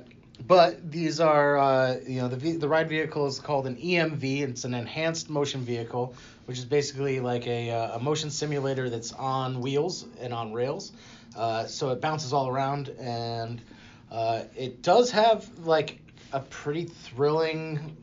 but 0.44 0.90
these 0.90 1.20
are, 1.20 1.58
uh, 1.58 1.96
you 2.06 2.20
know, 2.20 2.28
the 2.28 2.56
the 2.56 2.68
ride 2.68 2.88
vehicle 2.88 3.26
is 3.26 3.40
called 3.40 3.66
an 3.66 3.76
EMV. 3.76 4.42
It's 4.42 4.64
an 4.64 4.74
enhanced 4.74 5.30
motion 5.30 5.62
vehicle, 5.62 6.14
which 6.44 6.58
is 6.58 6.64
basically 6.64 7.20
like 7.20 7.46
a, 7.46 7.70
uh, 7.70 7.96
a 7.96 7.98
motion 7.98 8.30
simulator 8.30 8.90
that's 8.90 9.12
on 9.12 9.60
wheels 9.60 10.06
and 10.20 10.34
on 10.34 10.52
rails. 10.52 10.92
Uh, 11.36 11.66
so 11.66 11.90
it 11.90 12.00
bounces 12.00 12.32
all 12.32 12.48
around, 12.48 12.88
and 13.00 13.60
uh, 14.10 14.42
it 14.56 14.82
does 14.82 15.10
have 15.10 15.46
like 15.60 16.00
a 16.32 16.40
pretty 16.40 16.84
thrilling, 16.84 17.96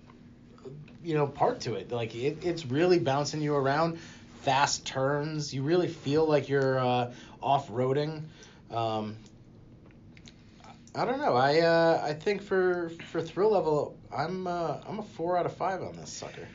you 1.03 1.13
know, 1.13 1.27
part 1.27 1.61
to 1.61 1.75
it. 1.75 1.91
Like 1.91 2.15
it, 2.15 2.39
it's 2.43 2.65
really 2.65 2.99
bouncing 2.99 3.41
you 3.41 3.55
around, 3.55 3.99
fast 4.41 4.85
turns. 4.85 5.53
You 5.53 5.61
really 5.61 5.87
feel 5.87 6.25
like 6.25 6.49
you're 6.49 6.79
uh, 6.79 7.13
off 7.41 7.69
roading. 7.69 8.23
Um, 8.71 9.17
I 10.95 11.05
don't 11.05 11.19
know. 11.19 11.35
I 11.35 11.59
uh, 11.61 12.01
I 12.03 12.13
think 12.13 12.41
for 12.41 12.91
for 13.11 13.21
thrill 13.21 13.51
level, 13.51 13.97
I'm 14.15 14.45
uh, 14.47 14.77
I'm 14.87 14.99
a 14.99 15.03
four 15.03 15.37
out 15.37 15.45
of 15.45 15.55
five 15.55 15.81
on 15.81 15.95
this 15.95 16.11
sucker. 16.11 16.47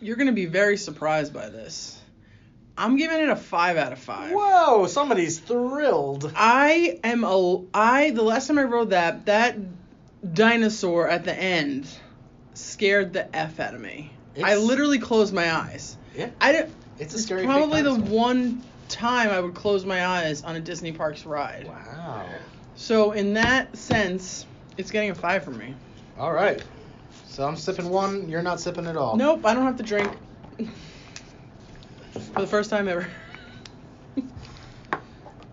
You're 0.00 0.16
gonna 0.16 0.32
be 0.32 0.46
very 0.46 0.76
surprised 0.76 1.32
by 1.32 1.48
this. 1.48 2.00
I'm 2.76 2.96
giving 2.96 3.20
it 3.20 3.28
a 3.28 3.36
five 3.36 3.76
out 3.76 3.92
of 3.92 3.98
five. 3.98 4.32
Whoa! 4.32 4.86
Somebody's 4.86 5.38
thrilled. 5.38 6.32
I 6.34 6.98
am 7.04 7.22
a 7.24 7.62
I 7.72 8.10
the 8.10 8.22
last 8.22 8.48
time 8.48 8.58
I 8.58 8.62
rode 8.64 8.90
that 8.90 9.26
that 9.26 9.56
dinosaur 10.32 11.08
at 11.08 11.24
the 11.24 11.34
end 11.34 11.86
scared 12.54 13.12
the 13.12 13.34
f 13.36 13.60
out 13.60 13.74
of 13.74 13.80
me. 13.80 14.10
I 14.42 14.56
literally 14.56 14.98
closed 14.98 15.32
my 15.32 15.54
eyes. 15.54 15.96
Yeah, 16.16 16.30
I 16.40 16.52
didn't. 16.52 16.74
it's 16.98 17.14
a 17.14 17.16
It's 17.16 17.24
scary. 17.24 17.42
fake 17.42 17.50
probably 17.50 17.82
the 17.82 17.94
one 17.94 18.62
time 18.88 19.30
I 19.30 19.40
would 19.40 19.54
close 19.54 19.84
my 19.84 20.04
eyes 20.06 20.42
on 20.42 20.56
a 20.56 20.60
Disney 20.60 20.92
Parks 20.92 21.24
ride. 21.24 21.68
Wow. 21.68 22.26
So 22.76 23.12
in 23.12 23.34
that 23.34 23.76
sense, 23.76 24.46
it's 24.76 24.90
getting 24.90 25.10
a 25.10 25.14
five 25.14 25.44
from 25.44 25.58
me. 25.58 25.74
All 26.18 26.32
right. 26.32 26.62
So 27.26 27.46
I'm 27.46 27.56
sipping 27.56 27.88
one. 27.88 28.28
You're 28.28 28.42
not 28.42 28.60
sipping 28.60 28.86
at 28.86 28.96
all. 28.96 29.16
Nope, 29.16 29.44
I 29.44 29.54
don't 29.54 29.64
have 29.64 29.76
to 29.76 29.82
drink. 29.82 30.10
For 32.32 32.40
the 32.40 32.46
first 32.46 32.70
time 32.70 32.88
ever. 32.88 33.06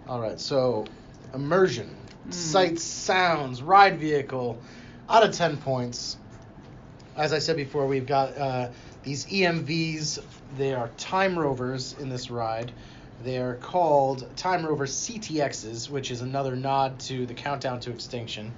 All 0.08 0.20
right. 0.20 0.40
So 0.40 0.86
immersion, 1.34 1.96
Mm. 2.28 2.34
sights, 2.34 2.84
sounds, 2.84 3.64
ride 3.64 4.00
vehicle, 4.00 4.62
out 5.10 5.24
of 5.24 5.34
ten 5.34 5.58
points. 5.58 6.18
As 7.18 7.34
I 7.34 7.40
said 7.40 7.56
before, 7.56 7.88
we've 7.88 8.06
got 8.06 8.38
uh, 8.38 8.70
these 9.04 9.26
EMVs. 9.26 10.20
They 10.58 10.74
are 10.74 10.90
time 10.98 11.38
rovers 11.38 11.94
in 12.00 12.10
this 12.10 12.30
ride. 12.30 12.72
They 13.24 13.38
are 13.38 13.56
called 13.56 14.28
Time 14.36 14.66
Rover 14.66 14.86
CTXs, 14.86 15.90
which 15.90 16.12
is 16.12 16.22
another 16.22 16.56
nod 16.56 17.00
to 17.02 17.26
the 17.26 17.34
Countdown 17.34 17.80
to 17.82 17.92
Extinction. 17.92 18.52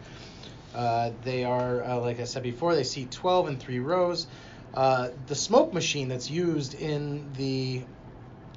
Uh, 0.73 1.11
they 1.23 1.43
are, 1.43 1.83
uh, 1.83 1.99
like 1.99 2.19
I 2.19 2.23
said 2.23 2.43
before, 2.43 2.73
they 2.75 2.83
seat 2.83 3.11
12 3.11 3.49
in 3.49 3.57
three 3.57 3.79
rows. 3.79 4.27
Uh, 4.73 5.09
the 5.27 5.35
smoke 5.35 5.73
machine 5.73 6.07
that's 6.07 6.29
used 6.29 6.73
in 6.75 7.31
the 7.33 7.83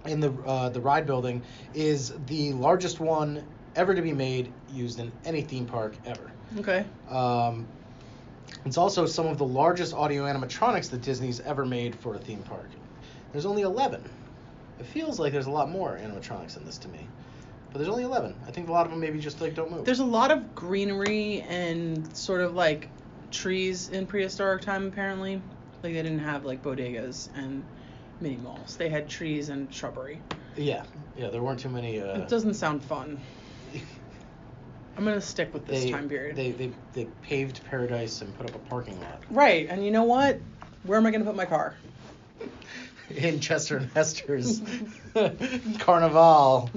in 0.06 0.20
the 0.20 0.32
uh, 0.46 0.68
the 0.68 0.80
ride 0.80 1.04
building 1.04 1.42
is 1.74 2.14
the 2.26 2.52
largest 2.52 3.00
one 3.00 3.44
ever 3.74 3.94
to 3.94 4.00
be 4.00 4.12
made 4.12 4.50
used 4.72 4.98
in 4.98 5.12
any 5.24 5.42
theme 5.42 5.66
park 5.66 5.94
ever. 6.06 6.30
Okay. 6.58 6.84
Um, 7.10 7.66
it's 8.64 8.78
also 8.78 9.04
some 9.06 9.26
of 9.26 9.36
the 9.38 9.44
largest 9.44 9.92
audio 9.92 10.24
animatronics 10.24 10.90
that 10.90 11.02
Disney's 11.02 11.40
ever 11.40 11.66
made 11.66 11.94
for 11.94 12.14
a 12.14 12.18
theme 12.18 12.42
park. 12.44 12.68
There's 13.32 13.46
only 13.46 13.62
11. 13.62 14.02
It 14.78 14.86
feels 14.86 15.18
like 15.18 15.32
there's 15.32 15.46
a 15.46 15.50
lot 15.50 15.70
more 15.70 15.98
animatronics 16.00 16.56
in 16.56 16.64
this 16.64 16.78
to 16.78 16.88
me, 16.88 17.06
but 17.72 17.78
there's 17.78 17.88
only 17.88 18.04
11. 18.04 18.34
I 18.46 18.50
think 18.50 18.68
a 18.68 18.72
lot 18.72 18.84
of 18.84 18.92
them 18.92 19.00
maybe 19.00 19.18
just 19.18 19.40
like 19.40 19.54
don't 19.54 19.70
move. 19.70 19.84
There's 19.84 20.00
a 20.00 20.04
lot 20.04 20.30
of 20.30 20.54
greenery 20.54 21.42
and 21.48 22.14
sort 22.16 22.40
of 22.40 22.54
like 22.54 22.88
trees 23.30 23.88
in 23.88 24.06
prehistoric 24.06 24.62
time 24.62 24.86
apparently. 24.86 25.36
Like 25.82 25.92
they 25.92 26.02
didn't 26.02 26.20
have 26.20 26.44
like 26.44 26.62
bodegas 26.62 27.28
and 27.34 27.62
mini 28.20 28.36
malls. 28.36 28.76
They 28.76 28.88
had 28.88 29.08
trees 29.08 29.48
and 29.48 29.72
shrubbery. 29.72 30.20
yeah, 30.56 30.84
yeah. 31.16 31.28
There 31.30 31.42
weren't 31.42 31.60
too 31.60 31.68
many. 31.68 32.00
Uh, 32.00 32.20
it 32.20 32.28
doesn't 32.28 32.54
sound 32.54 32.82
fun. 32.82 33.20
I'm 34.96 35.04
gonna 35.04 35.20
stick 35.20 35.52
with 35.52 35.66
this 35.66 35.84
they, 35.84 35.90
time 35.90 36.08
period. 36.08 36.36
They, 36.36 36.52
they 36.52 36.72
they 36.94 37.04
paved 37.22 37.62
paradise 37.64 38.22
and 38.22 38.36
put 38.36 38.48
up 38.48 38.54
a 38.54 38.58
parking 38.70 38.98
lot 39.00 39.22
Right, 39.30 39.68
and 39.68 39.84
you 39.84 39.90
know 39.90 40.04
what? 40.04 40.40
Where 40.84 40.98
am 40.98 41.06
I 41.06 41.10
gonna 41.10 41.24
put 41.24 41.36
my 41.36 41.44
car? 41.44 41.76
In 43.10 43.40
Chester 43.40 43.76
and 43.78 43.90
Hester's 43.92 44.60
Carnival. 45.78 46.70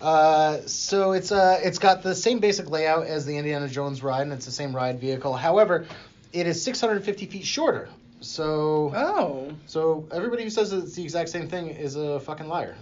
Uh, 0.00 0.60
so 0.66 1.12
it's 1.12 1.30
uh 1.30 1.60
it's 1.62 1.78
got 1.78 2.02
the 2.02 2.14
same 2.14 2.38
basic 2.38 2.70
layout 2.70 3.06
as 3.06 3.26
the 3.26 3.36
Indiana 3.36 3.68
Jones 3.68 4.02
ride, 4.02 4.22
and 4.22 4.32
it's 4.32 4.46
the 4.46 4.52
same 4.52 4.74
ride 4.74 4.98
vehicle. 5.00 5.34
However, 5.34 5.86
it 6.32 6.46
is 6.46 6.62
650 6.62 7.26
feet 7.26 7.44
shorter. 7.44 7.88
So 8.20 8.92
Oh. 8.94 9.52
so 9.66 10.06
everybody 10.12 10.42
who 10.44 10.50
says 10.50 10.72
it's 10.72 10.94
the 10.94 11.02
exact 11.02 11.28
same 11.28 11.48
thing 11.48 11.68
is 11.68 11.96
a 11.96 12.20
fucking 12.20 12.48
liar. 12.48 12.76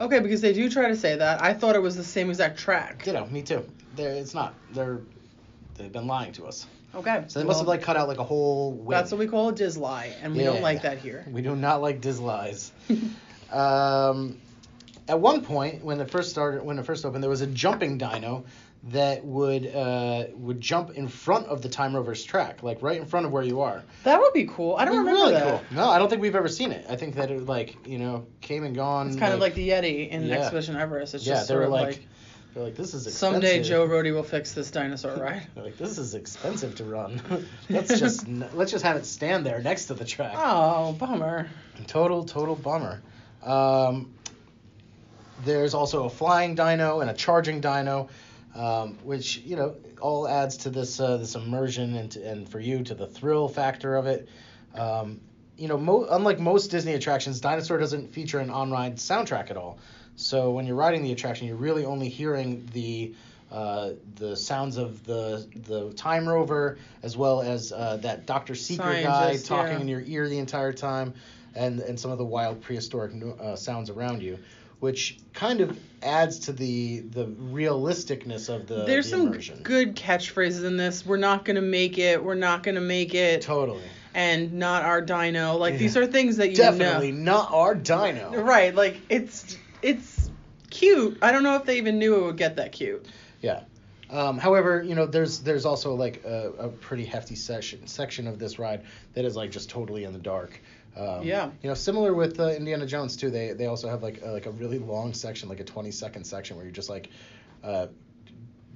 Okay, 0.00 0.20
because 0.20 0.40
they 0.40 0.52
do 0.52 0.70
try 0.70 0.88
to 0.88 0.96
say 0.96 1.16
that. 1.16 1.42
I 1.42 1.52
thought 1.54 1.74
it 1.76 1.82
was 1.82 1.94
the 1.96 2.04
same 2.04 2.30
exact 2.30 2.58
track. 2.58 3.06
You 3.06 3.12
know, 3.12 3.26
me 3.26 3.42
too. 3.42 3.64
They're, 3.96 4.14
it's 4.14 4.32
not. 4.34 4.54
They're 4.72 5.00
they've 5.80 5.92
been 5.92 6.06
lying 6.06 6.32
to 6.32 6.46
us. 6.46 6.66
Okay. 6.94 7.24
So 7.28 7.38
they 7.38 7.44
must 7.44 7.60
have 7.60 7.68
like 7.68 7.82
cut 7.82 7.96
out 7.96 8.08
like 8.08 8.18
a 8.18 8.24
whole. 8.24 8.72
Wing. 8.72 8.90
That's 8.90 9.10
what 9.12 9.18
we 9.18 9.26
call 9.28 9.48
a 9.50 9.52
diz 9.54 9.76
lie, 9.76 10.12
and 10.22 10.34
we 10.34 10.40
Yeah. 10.42 10.52
don't 10.52 10.62
like 10.62 10.82
that 10.82 10.98
here. 10.98 11.24
We 11.30 11.42
do 11.42 11.54
not 11.56 11.82
like 11.82 12.00
Diz 12.00 12.18
lies. 12.20 12.72
um, 13.52 14.38
at 15.08 15.18
one 15.18 15.42
point, 15.42 15.84
when 15.84 16.00
it 16.00 16.10
first 16.10 16.30
started, 16.30 16.62
when 16.62 16.78
it 16.78 16.84
first 16.84 17.04
opened, 17.04 17.22
there 17.22 17.30
was 17.30 17.40
a 17.40 17.46
jumping 17.46 17.98
dino 17.98 18.44
that 18.84 19.24
would 19.24 19.66
uh, 19.74 20.26
would 20.34 20.60
jump 20.60 20.90
in 20.90 21.06
front 21.08 21.46
of 21.46 21.60
the 21.62 21.68
Time 21.68 21.94
Rover's 21.94 22.24
track, 22.24 22.62
like 22.62 22.82
right 22.82 22.98
in 22.98 23.06
front 23.06 23.26
of 23.26 23.32
where 23.32 23.42
you 23.42 23.60
are. 23.60 23.82
That 24.04 24.18
would 24.20 24.32
be 24.32 24.46
cool. 24.46 24.76
I 24.76 24.84
don't 24.84 24.96
remember 24.98 25.20
really 25.20 25.32
that. 25.34 25.44
Cool. 25.44 25.76
No, 25.76 25.90
I 25.90 25.98
don't 25.98 26.08
think 26.08 26.22
we've 26.22 26.36
ever 26.36 26.48
seen 26.48 26.72
it. 26.72 26.86
I 26.88 26.96
think 26.96 27.14
that 27.16 27.30
it 27.30 27.44
like 27.46 27.76
you 27.86 27.98
know 27.98 28.26
came 28.40 28.64
and 28.64 28.74
gone. 28.74 29.08
It's 29.08 29.16
kind 29.16 29.34
of 29.34 29.40
like 29.40 29.54
the 29.54 29.68
Yeti 29.68 30.08
in 30.10 30.24
Yeah. 30.26 30.36
Expedition 30.36 30.76
Everest. 30.76 31.14
It's 31.14 31.26
yeah, 31.26 31.34
just 31.34 31.48
they 31.48 31.54
sort 31.54 31.60
were 31.60 31.66
of 31.66 31.72
like, 31.72 31.86
like, 31.88 32.06
they're 32.54 32.64
like 32.64 32.74
this 32.76 32.94
is 32.94 33.06
expensive. 33.06 33.42
someday 33.42 33.62
Joe 33.62 33.86
Rohde 33.86 34.12
will 34.12 34.22
fix 34.22 34.52
this 34.52 34.70
dinosaur, 34.70 35.14
ride. 35.22 35.46
They're 35.54 35.64
like 35.64 35.76
this 35.78 35.98
is 35.98 36.14
expensive 36.14 36.74
to 36.76 36.84
run. 36.84 37.20
let's 37.70 37.98
just 37.98 38.26
n- 38.26 38.48
let's 38.54 38.70
just 38.70 38.84
have 38.84 38.96
it 38.96 39.06
stand 39.06 39.46
there 39.46 39.60
next 39.60 39.86
to 39.86 39.94
the 39.94 40.04
track. 40.04 40.34
oh, 40.36 40.92
bummer. 40.92 41.48
Total, 41.86 42.24
total 42.24 42.54
bummer. 42.56 43.00
Um, 43.42 44.12
there's 45.44 45.72
also 45.74 46.04
a 46.04 46.10
flying 46.10 46.54
dino 46.54 47.00
and 47.00 47.08
a 47.10 47.14
charging 47.14 47.60
dino, 47.60 48.08
um, 48.54 48.98
which 49.02 49.38
you 49.38 49.56
know 49.56 49.76
all 50.00 50.28
adds 50.28 50.58
to 50.58 50.70
this 50.70 51.00
uh, 51.00 51.16
this 51.16 51.34
immersion 51.34 51.96
and 51.96 52.10
to, 52.12 52.28
and 52.28 52.48
for 52.48 52.60
you 52.60 52.82
to 52.84 52.94
the 52.94 53.06
thrill 53.06 53.48
factor 53.48 53.96
of 53.96 54.06
it. 54.06 54.28
Um, 54.74 55.20
you 55.56 55.68
know, 55.68 55.76
mo- 55.76 56.06
unlike 56.10 56.38
most 56.38 56.68
Disney 56.70 56.94
attractions, 56.94 57.38
Dinosaur 57.40 57.76
doesn't 57.76 58.14
feature 58.14 58.38
an 58.38 58.48
on-ride 58.48 58.96
soundtrack 58.96 59.50
at 59.50 59.58
all. 59.58 59.78
So 60.20 60.50
when 60.50 60.66
you're 60.66 60.76
riding 60.76 61.02
the 61.02 61.12
attraction, 61.12 61.46
you're 61.46 61.56
really 61.56 61.84
only 61.84 62.08
hearing 62.08 62.68
the 62.72 63.14
uh, 63.50 63.92
the 64.16 64.36
sounds 64.36 64.76
of 64.76 65.04
the 65.04 65.46
the 65.66 65.92
time 65.94 66.28
rover 66.28 66.78
as 67.02 67.16
well 67.16 67.40
as 67.42 67.72
uh, 67.72 67.96
that 68.02 68.26
Dr. 68.26 68.54
Seeker 68.54 69.02
guy 69.02 69.36
talking 69.38 69.74
yeah. 69.74 69.80
in 69.80 69.88
your 69.88 70.02
ear 70.02 70.28
the 70.28 70.38
entire 70.38 70.72
time, 70.72 71.14
and 71.54 71.80
and 71.80 71.98
some 71.98 72.10
of 72.10 72.18
the 72.18 72.24
wild 72.24 72.60
prehistoric 72.60 73.12
uh, 73.40 73.56
sounds 73.56 73.90
around 73.90 74.22
you, 74.22 74.38
which 74.78 75.18
kind 75.32 75.60
of 75.62 75.76
adds 76.02 76.38
to 76.40 76.52
the 76.52 77.00
the 77.00 77.26
realisticness 77.26 78.48
of 78.54 78.66
the, 78.66 78.84
There's 78.84 79.06
the 79.10 79.16
some 79.16 79.28
immersion. 79.28 79.60
good 79.62 79.96
catchphrases 79.96 80.64
in 80.64 80.76
this. 80.76 81.04
We're 81.04 81.16
not 81.16 81.44
gonna 81.44 81.60
make 81.62 81.98
it. 81.98 82.22
We're 82.22 82.34
not 82.34 82.62
gonna 82.62 82.80
make 82.80 83.14
it. 83.14 83.42
Totally. 83.42 83.82
And 84.14 84.54
not 84.54 84.84
our 84.84 85.00
dino. 85.00 85.56
Like 85.56 85.74
Yeah. 85.74 85.78
these 85.78 85.96
are 85.96 86.06
things 86.06 86.36
that 86.36 86.50
you 86.50 86.56
Definitely 86.56 87.12
know. 87.12 87.32
not 87.32 87.52
our 87.52 87.74
dino. 87.74 88.42
Right. 88.42 88.74
Like 88.74 89.00
it's 89.08 89.56
it's 89.82 90.09
cute. 90.80 91.18
I 91.22 91.30
don't 91.30 91.42
know 91.42 91.56
if 91.56 91.64
they 91.64 91.76
even 91.76 91.98
knew 91.98 92.16
it 92.16 92.22
would 92.22 92.36
get 92.36 92.56
that 92.56 92.72
cute. 92.72 93.06
Yeah. 93.42 93.62
Um, 94.10 94.38
however, 94.38 94.82
you 94.82 94.94
know, 94.94 95.06
there's 95.06 95.40
there's 95.40 95.64
also 95.64 95.94
like 95.94 96.24
a, 96.24 96.52
a 96.58 96.68
pretty 96.68 97.04
hefty 97.04 97.36
section 97.36 97.86
section 97.86 98.26
of 98.26 98.38
this 98.38 98.58
ride 98.58 98.82
that 99.14 99.24
is 99.24 99.36
like 99.36 99.50
just 99.50 99.70
totally 99.70 100.04
in 100.04 100.12
the 100.12 100.18
dark. 100.18 100.60
Um, 100.96 101.22
Yeah. 101.22 101.50
You 101.62 101.68
know, 101.68 101.74
similar 101.74 102.12
with 102.14 102.40
uh, 102.40 102.48
Indiana 102.48 102.86
Jones 102.86 103.16
too. 103.16 103.30
They 103.30 103.52
they 103.52 103.66
also 103.66 103.88
have 103.88 104.02
like 104.02 104.22
a, 104.22 104.32
like 104.32 104.46
a 104.46 104.50
really 104.50 104.78
long 104.78 105.14
section, 105.14 105.48
like 105.48 105.60
a 105.60 105.64
20 105.64 105.90
second 105.92 106.24
section 106.24 106.56
where 106.56 106.64
you're 106.64 106.74
just 106.74 106.90
like, 106.90 107.10
uh, 107.62 107.86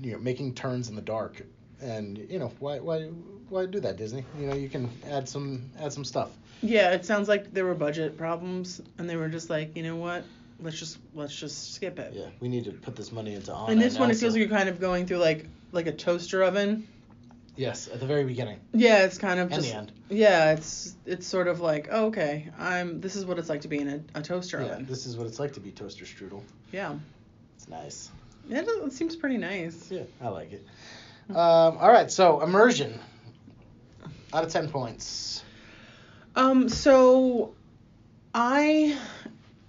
you 0.00 0.12
know, 0.12 0.18
making 0.18 0.54
turns 0.54 0.88
in 0.88 0.94
the 0.94 1.02
dark. 1.02 1.42
And 1.80 2.18
you 2.30 2.38
know 2.38 2.52
why 2.60 2.78
why 2.78 3.06
why 3.48 3.66
do 3.66 3.80
that 3.80 3.96
Disney? 3.96 4.24
You 4.38 4.46
know 4.46 4.54
you 4.54 4.68
can 4.68 4.88
add 5.10 5.28
some 5.28 5.70
add 5.80 5.92
some 5.92 6.04
stuff. 6.04 6.30
Yeah, 6.62 6.92
it 6.92 7.04
sounds 7.04 7.28
like 7.28 7.52
there 7.52 7.64
were 7.64 7.74
budget 7.74 8.16
problems, 8.16 8.80
and 8.98 9.10
they 9.10 9.16
were 9.16 9.28
just 9.28 9.50
like, 9.50 9.76
you 9.76 9.82
know 9.82 9.96
what? 9.96 10.24
Let's 10.64 10.79
just 10.79 10.98
let's 11.14 11.35
just 11.37 11.74
skip 11.74 11.98
it. 12.00 12.12
Yeah, 12.14 12.27
we 12.40 12.48
need 12.48 12.64
to 12.64 12.72
put 12.72 12.96
this 12.96 13.12
money 13.12 13.35
into 13.35 13.53
on. 13.53 13.70
And 13.70 13.81
this 13.81 13.98
one, 13.98 14.11
it 14.11 14.16
feels 14.16 14.33
like 14.33 14.40
you're 14.40 14.48
kind 14.48 14.68
of 14.68 14.81
going 14.81 15.07
through 15.07 15.18
like 15.18 15.46
like 15.72 15.87
a 15.87 15.92
toaster 15.92 16.42
oven. 16.42 16.88
yes, 17.57 17.87
at 17.92 18.00
the 18.00 18.07
very 18.07 18.24
beginning 18.24 18.59
Yeah, 18.72 19.05
it's 19.05 19.18
kind 19.18 19.38
of 19.38 19.53
and 19.53 19.55
just 19.57 19.70
the 19.70 19.77
end. 19.77 19.92
yeah, 20.09 20.53
it's 20.53 20.96
it's 21.07 21.27
sort 21.27 21.46
of 21.48 21.61
like 21.61 21.88
oh, 21.92 22.07
okay, 22.07 22.50
I'm 22.59 23.00
this 23.00 23.14
is 23.14 23.24
what 23.27 23.38
it's 23.38 23.48
like 23.48 23.61
to 23.61 23.68
be 23.68 23.79
in 23.79 23.88
a, 24.14 24.18
a 24.18 24.22
toaster 24.22 24.59
Yeah, 24.61 24.66
oven. 24.72 24.87
this 24.87 25.07
is 25.07 25.16
what 25.16 25.27
it's 25.27 25.38
like 25.38 25.53
to 25.53 25.61
be 25.61 25.70
toaster 25.70 26.05
strudel. 26.07 26.42
Yeah, 26.72 26.94
It's 27.57 27.68
nice. 27.68 28.11
it, 28.50 28.66
it 28.66 28.92
seems 28.92 29.14
pretty 29.16 29.37
nice. 29.37 29.90
Yeah, 29.90 30.03
I 30.22 30.29
like 30.29 30.53
it. 30.53 30.66
Um, 31.31 31.37
all 31.79 31.90
right, 31.92 32.11
so 32.11 32.40
immersion. 32.42 32.98
Out 34.33 34.44
of 34.44 34.50
ten 34.53 34.68
points. 34.68 35.44
Um, 36.37 36.68
so 36.68 37.55
I 38.35 38.98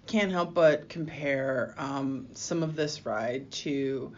can't 0.07 0.31
help 0.31 0.53
but 0.53 0.89
compare 0.89 1.73
um, 1.77 2.27
some 2.33 2.63
of 2.63 2.75
this 2.75 3.05
ride 3.05 3.51
to 3.51 4.13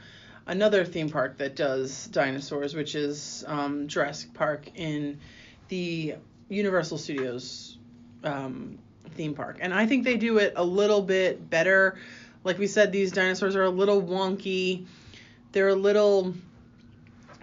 another 0.46 0.86
theme 0.86 1.10
park 1.10 1.38
that 1.38 1.56
does 1.56 2.08
dinosaurs, 2.08 2.74
which 2.74 2.96
is 2.96 3.44
um, 3.48 3.88
Jurassic 3.88 4.34
Park 4.34 4.70
in 4.76 5.20
the 5.68 6.16
Universal 6.50 6.98
Studios 6.98 7.78
um, 8.24 8.80
theme 9.16 9.34
park. 9.34 9.58
And 9.62 9.74
I 9.74 9.86
think 9.86 10.04
they 10.04 10.18
do 10.18 10.38
it 10.38 10.54
a 10.56 10.64
little 10.64 11.02
bit 11.02 11.50
better. 11.50 11.98
Like 12.44 12.58
we 12.58 12.68
said, 12.68 12.92
these 12.92 13.12
dinosaurs 13.12 13.56
are 13.56 13.64
a 13.64 13.70
little 13.70 14.02
wonky. 14.02 14.86
They're 15.52 15.70
a 15.70 15.76
little 15.76 16.34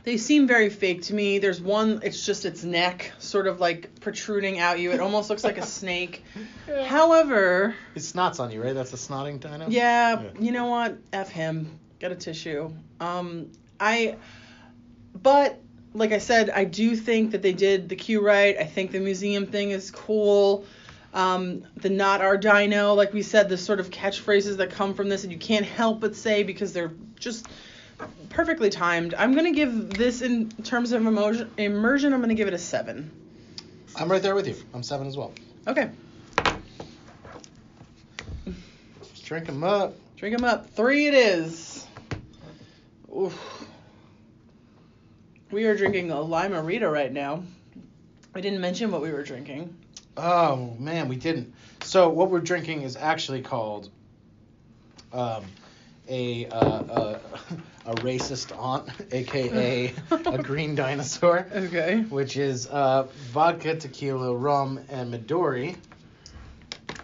they 0.05 0.17
seem 0.19 0.47
very 0.47 0.69
fake 0.71 1.03
to 1.03 1.15
me. 1.15 1.39
There's 1.39 1.61
one, 1.61 2.01
it's 2.03 2.25
just 2.25 2.45
its 2.45 2.63
neck 2.63 3.13
sort 3.19 3.47
of 3.47 3.59
like 3.61 4.01
protruding 4.01 4.59
out 4.61 4.79
you. 4.79 4.93
It 4.93 5.01
almost 5.01 5.31
looks 5.31 5.43
like 5.45 5.59
a 5.59 5.67
snake. 5.67 6.23
However, 6.85 7.75
It 7.95 8.01
snots 8.01 8.41
on 8.41 8.51
you, 8.51 8.63
right? 8.63 8.75
That's 8.75 8.93
a 8.93 8.97
snotting 8.97 9.41
dino. 9.41 9.67
yeah, 9.69 10.21
Yeah. 10.23 10.31
you 10.39 10.53
know 10.53 10.67
what? 10.67 10.99
F 11.13 11.31
him. 11.31 11.79
Get 11.99 12.13
a 12.13 12.17
tissue. 12.17 12.71
Um, 13.01 13.51
I, 13.81 14.17
but 15.15 15.61
like 15.95 16.13
I 16.13 16.19
said, 16.19 16.51
I 16.51 16.65
do 16.65 16.97
think 16.97 17.31
that 17.33 17.43
they 17.43 17.53
did 17.53 17.89
the 17.89 17.97
cue 17.97 18.25
right. 18.25 18.57
I 18.59 18.65
think 18.65 18.91
the 18.93 19.01
museum 19.01 19.47
thing 19.47 19.71
is 19.71 19.91
cool. 19.91 20.65
Um, 21.15 21.65
the 21.77 21.91
not 21.91 22.21
our 22.21 22.37
dino, 22.37 22.95
like 22.95 23.13
we 23.13 23.23
said, 23.23 23.49
the 23.49 23.57
sort 23.57 23.79
of 23.81 23.89
catchphrases 23.91 24.57
that 24.57 24.71
come 24.71 24.95
from 24.95 25.09
this, 25.09 25.23
and 25.23 25.33
you 25.33 25.39
can't 25.39 25.65
help 25.65 26.01
but 26.01 26.17
say 26.17 26.43
because 26.43 26.73
they're 26.73 26.93
just 27.19 27.47
perfectly 28.31 28.71
timed. 28.71 29.15
I'm 29.15 29.35
gonna 29.35 29.53
give 29.53 29.91
this 29.91 30.23
in 30.23 30.51
terms 30.63 30.93
of 30.93 31.05
emotion, 31.07 31.51
immersion. 31.57 32.13
I'm 32.13 32.21
gonna 32.21 32.35
give 32.35 32.49
it 32.49 32.55
a 32.55 32.59
seven. 32.59 33.11
I'm 33.97 34.11
right 34.11 34.23
there 34.23 34.35
with 34.35 34.49
you. 34.49 34.57
I'm 34.75 34.83
seven 34.83 35.07
as 35.07 35.17
well. 35.17 35.33
Okay, 35.67 35.91
Let's 39.01 39.21
drink 39.21 39.47
them 39.47 39.65
up. 39.65 39.95
drink 40.17 40.37
them 40.37 40.45
up. 40.45 40.71
Three 40.71 41.07
it 41.07 41.15
is. 41.15 41.87
Oof. 43.17 43.67
We 45.51 45.65
are 45.67 45.77
drinking 45.77 46.11
a 46.11 46.17
limerita 46.17 46.91
right 46.91 47.13
now. 47.13 47.45
I 48.35 48.41
didn't 48.41 48.61
mention 48.61 48.91
what 48.91 49.01
we 49.01 49.13
were 49.13 49.23
drinking. 49.23 49.75
Oh 50.17 50.75
man, 50.79 51.09
we 51.09 51.17
didn't. 51.17 51.55
So 51.83 52.09
what 52.09 52.31
we're 52.31 52.41
drinking 52.41 52.83
is 52.83 52.97
actually 52.97 53.43
called 53.43 53.89
um, 55.13 55.45
a 56.09 56.47
uh, 56.47 56.59
a, 56.59 57.21
a 57.91 57.95
racist 57.97 58.57
aunt, 58.59 58.89
aka 59.13 59.93
a 60.11 60.39
green 60.43 60.75
dinosaur, 60.75 61.47
Okay. 61.55 62.01
which 62.09 62.37
is 62.37 62.67
uh, 62.67 63.05
vodka, 63.33 63.77
tequila, 63.77 64.35
rum, 64.35 64.81
and 64.91 65.13
Midori, 65.13 65.77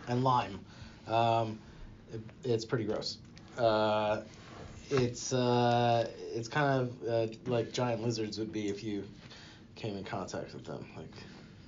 and 0.09 0.23
lime. 0.25 0.59
Um, 1.07 1.59
it- 2.13 2.21
it's 2.45 2.65
pretty 2.65 2.85
gross. 2.85 3.19
Uh, 3.57 4.23
it's 4.91 5.33
uh, 5.33 6.09
it's 6.35 6.49
kind 6.49 6.81
of 6.81 7.09
uh, 7.09 7.33
like 7.47 7.73
giant 7.73 8.03
lizards 8.03 8.39
would 8.39 8.53
be 8.53 8.69
if 8.69 8.83
you 8.83 9.05
came 9.77 9.97
in 9.97 10.05
contact 10.05 10.53
with 10.53 10.65
them. 10.65 10.85
Like 10.97 11.13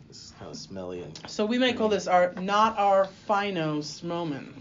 this 0.09 0.17
is 0.27 0.33
kind 0.39 0.51
of 0.51 0.57
smelly 0.57 1.03
and 1.03 1.19
So 1.31 1.47
we 1.47 1.59
might 1.59 1.77
call 1.79 1.89
this 1.89 2.07
our 2.09 2.33
not 2.35 2.77
our 2.79 3.09
finos 3.29 4.03
moment. 4.03 4.53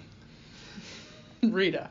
Rita. 1.43 1.89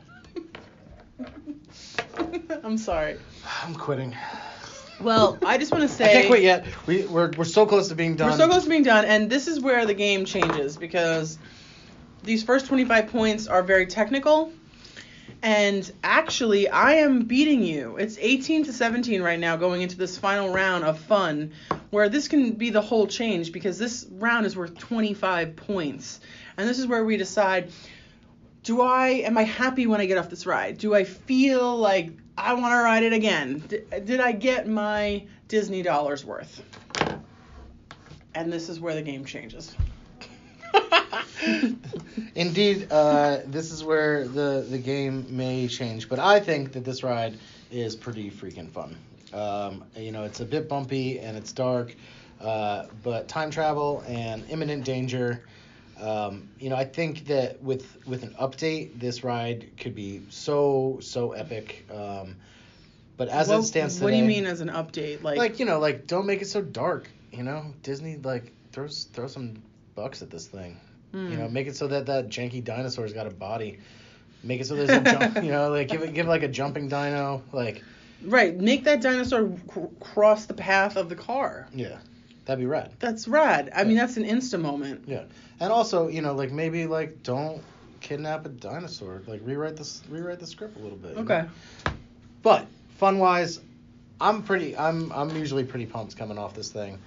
I'm 2.63 2.77
sorry. 2.77 3.17
I'm 3.63 3.75
quitting. 3.75 4.15
Well, 4.99 5.37
I 5.45 5.57
just 5.57 5.71
want 5.71 5.83
to 5.83 5.87
say 5.87 6.05
I 6.05 6.13
can't 6.13 6.27
quit 6.27 6.43
yet. 6.43 6.65
We 6.85 7.05
we're, 7.05 7.31
we're 7.31 7.43
so 7.43 7.65
close 7.65 7.87
to 7.89 7.95
being 7.95 8.15
done. 8.15 8.31
We're 8.31 8.37
so 8.37 8.47
close 8.47 8.63
to 8.63 8.69
being 8.69 8.83
done, 8.83 9.05
and 9.05 9.29
this 9.29 9.47
is 9.47 9.59
where 9.59 9.85
the 9.85 9.93
game 9.93 10.25
changes 10.25 10.77
because 10.77 11.39
these 12.23 12.43
first 12.43 12.67
25 12.67 13.07
points 13.07 13.47
are 13.47 13.63
very 13.63 13.87
technical. 13.87 14.51
And 15.43 15.91
actually, 16.03 16.69
I 16.69 16.93
am 16.95 17.23
beating 17.23 17.63
you. 17.63 17.97
It's 17.97 18.19
18 18.19 18.65
to 18.65 18.73
17 18.73 19.23
right 19.23 19.39
now 19.39 19.55
going 19.55 19.81
into 19.81 19.97
this 19.97 20.15
final 20.15 20.53
round 20.53 20.83
of 20.83 20.99
fun, 20.99 21.53
where 21.89 22.09
this 22.09 22.27
can 22.27 22.51
be 22.51 22.69
the 22.69 22.81
whole 22.81 23.07
change 23.07 23.51
because 23.51 23.79
this 23.79 24.05
round 24.11 24.45
is 24.45 24.55
worth 24.55 24.77
25 24.77 25.55
points. 25.55 26.19
And 26.57 26.69
this 26.69 26.77
is 26.77 26.85
where 26.85 27.03
we 27.03 27.17
decide 27.17 27.71
do 28.63 28.81
I 28.81 29.07
am 29.07 29.37
I 29.37 29.43
happy 29.43 29.87
when 29.87 30.01
I 30.01 30.05
get 30.05 30.17
off 30.17 30.29
this 30.29 30.45
ride? 30.45 30.77
Do 30.77 30.93
I 30.93 31.03
feel 31.03 31.77
like 31.77 32.11
I 32.37 32.53
want 32.53 32.73
to 32.73 32.77
ride 32.77 33.03
it 33.03 33.13
again? 33.13 33.63
D- 33.67 33.81
did 34.03 34.19
I 34.19 34.31
get 34.31 34.67
my 34.67 35.23
Disney 35.47 35.81
dollars 35.81 36.25
worth? 36.25 36.63
And 38.33 38.51
this 38.51 38.69
is 38.69 38.79
where 38.79 38.95
the 38.95 39.01
game 39.01 39.25
changes. 39.25 39.75
Indeed, 42.35 42.87
uh, 42.91 43.39
this 43.45 43.71
is 43.71 43.83
where 43.83 44.27
the 44.27 44.65
the 44.69 44.77
game 44.77 45.25
may 45.29 45.67
change, 45.67 46.07
but 46.07 46.19
I 46.19 46.39
think 46.39 46.71
that 46.73 46.85
this 46.85 47.03
ride 47.03 47.37
is 47.71 47.95
pretty 47.95 48.31
freaking 48.31 48.69
fun. 48.69 48.95
Um, 49.33 49.83
you 49.95 50.11
know, 50.11 50.23
it's 50.23 50.39
a 50.39 50.45
bit 50.45 50.69
bumpy 50.69 51.19
and 51.19 51.37
it's 51.37 51.51
dark, 51.51 51.95
uh, 52.39 52.85
but 53.03 53.27
time 53.27 53.51
travel 53.51 54.03
and 54.07 54.43
imminent 54.49 54.85
danger. 54.85 55.43
Um, 56.01 56.49
you 56.59 56.69
know, 56.69 56.75
I 56.75 56.85
think 56.85 57.27
that 57.27 57.61
with 57.61 57.97
with 58.05 58.23
an 58.23 58.35
update, 58.39 58.99
this 58.99 59.23
ride 59.23 59.69
could 59.77 59.93
be 59.93 60.23
so 60.29 60.97
so 61.01 61.33
epic. 61.33 61.85
Um, 61.93 62.35
but 63.17 63.29
as 63.29 63.49
what, 63.49 63.59
it 63.59 63.63
stands 63.63 63.95
today, 63.95 64.05
what 64.05 64.11
do 64.11 64.17
you 64.17 64.23
mean 64.23 64.45
as 64.45 64.61
an 64.61 64.69
update? 64.69 65.21
Like, 65.21 65.37
like 65.37 65.59
you 65.59 65.65
know, 65.65 65.79
like 65.79 66.07
don't 66.07 66.25
make 66.25 66.41
it 66.41 66.47
so 66.47 66.61
dark. 66.61 67.07
You 67.31 67.43
know, 67.43 67.73
Disney 67.83 68.17
like 68.17 68.51
throws 68.71 69.07
throw 69.13 69.27
some 69.27 69.61
bucks 69.95 70.21
at 70.21 70.31
this 70.31 70.47
thing. 70.47 70.79
hmm. 71.11 71.31
You 71.31 71.37
know, 71.37 71.47
make 71.47 71.67
it 71.67 71.75
so 71.75 71.87
that 71.87 72.07
that 72.07 72.29
janky 72.29 72.63
dinosaur's 72.63 73.13
got 73.13 73.27
a 73.27 73.31
body. 73.31 73.77
Make 74.43 74.61
it 74.61 74.65
so 74.65 74.75
there's 74.75 74.89
a 74.89 75.01
jump. 75.19 75.35
You 75.35 75.51
know, 75.51 75.69
like 75.69 75.87
give 75.87 76.01
it 76.01 76.13
give 76.13 76.25
like 76.27 76.43
a 76.43 76.47
jumping 76.47 76.87
dino. 76.87 77.43
Like 77.51 77.83
right, 78.23 78.57
make 78.57 78.85
that 78.85 79.01
dinosaur 79.01 79.51
cr- 79.67 79.81
cross 79.99 80.45
the 80.45 80.55
path 80.55 80.95
of 80.97 81.09
the 81.09 81.15
car. 81.15 81.67
yeah, 81.73 81.99
that'd 82.51 82.61
be 82.61 82.67
rad. 82.67 82.91
That's 82.99 83.29
rad. 83.29 83.71
I 83.73 83.85
mean, 83.85 83.95
that's 83.95 84.17
an 84.17 84.25
insta 84.25 84.59
moment. 84.59 85.03
Yeah, 85.07 85.23
and 85.61 85.71
also 85.71 86.09
you 86.09 86.21
know 86.21 86.33
like 86.33 86.51
maybe 86.51 86.85
like 86.85 87.23
don't 87.23 87.63
kidnap 88.01 88.45
a 88.45 88.49
dinosaur. 88.49 89.21
Like 89.25 89.39
rewrite 89.43 89.77
this 89.77 90.01
rewrite 90.09 90.39
the 90.39 90.47
script 90.47 90.75
a 90.77 90.79
little 90.79 90.97
bit. 90.97 91.11
you 91.11 91.23
know? 91.23 91.35
Okay. 91.35 91.47
But 92.43 92.67
fun 92.97 93.19
wise, 93.19 93.61
I'm 94.19 94.43
pretty. 94.43 94.75
I'm 94.75 95.11
I'm 95.13 95.33
usually 95.35 95.63
pretty 95.63 95.85
pumped 95.85 96.17
coming 96.17 96.37
off 96.37 96.53
this 96.53 96.71
thing. 96.71 96.99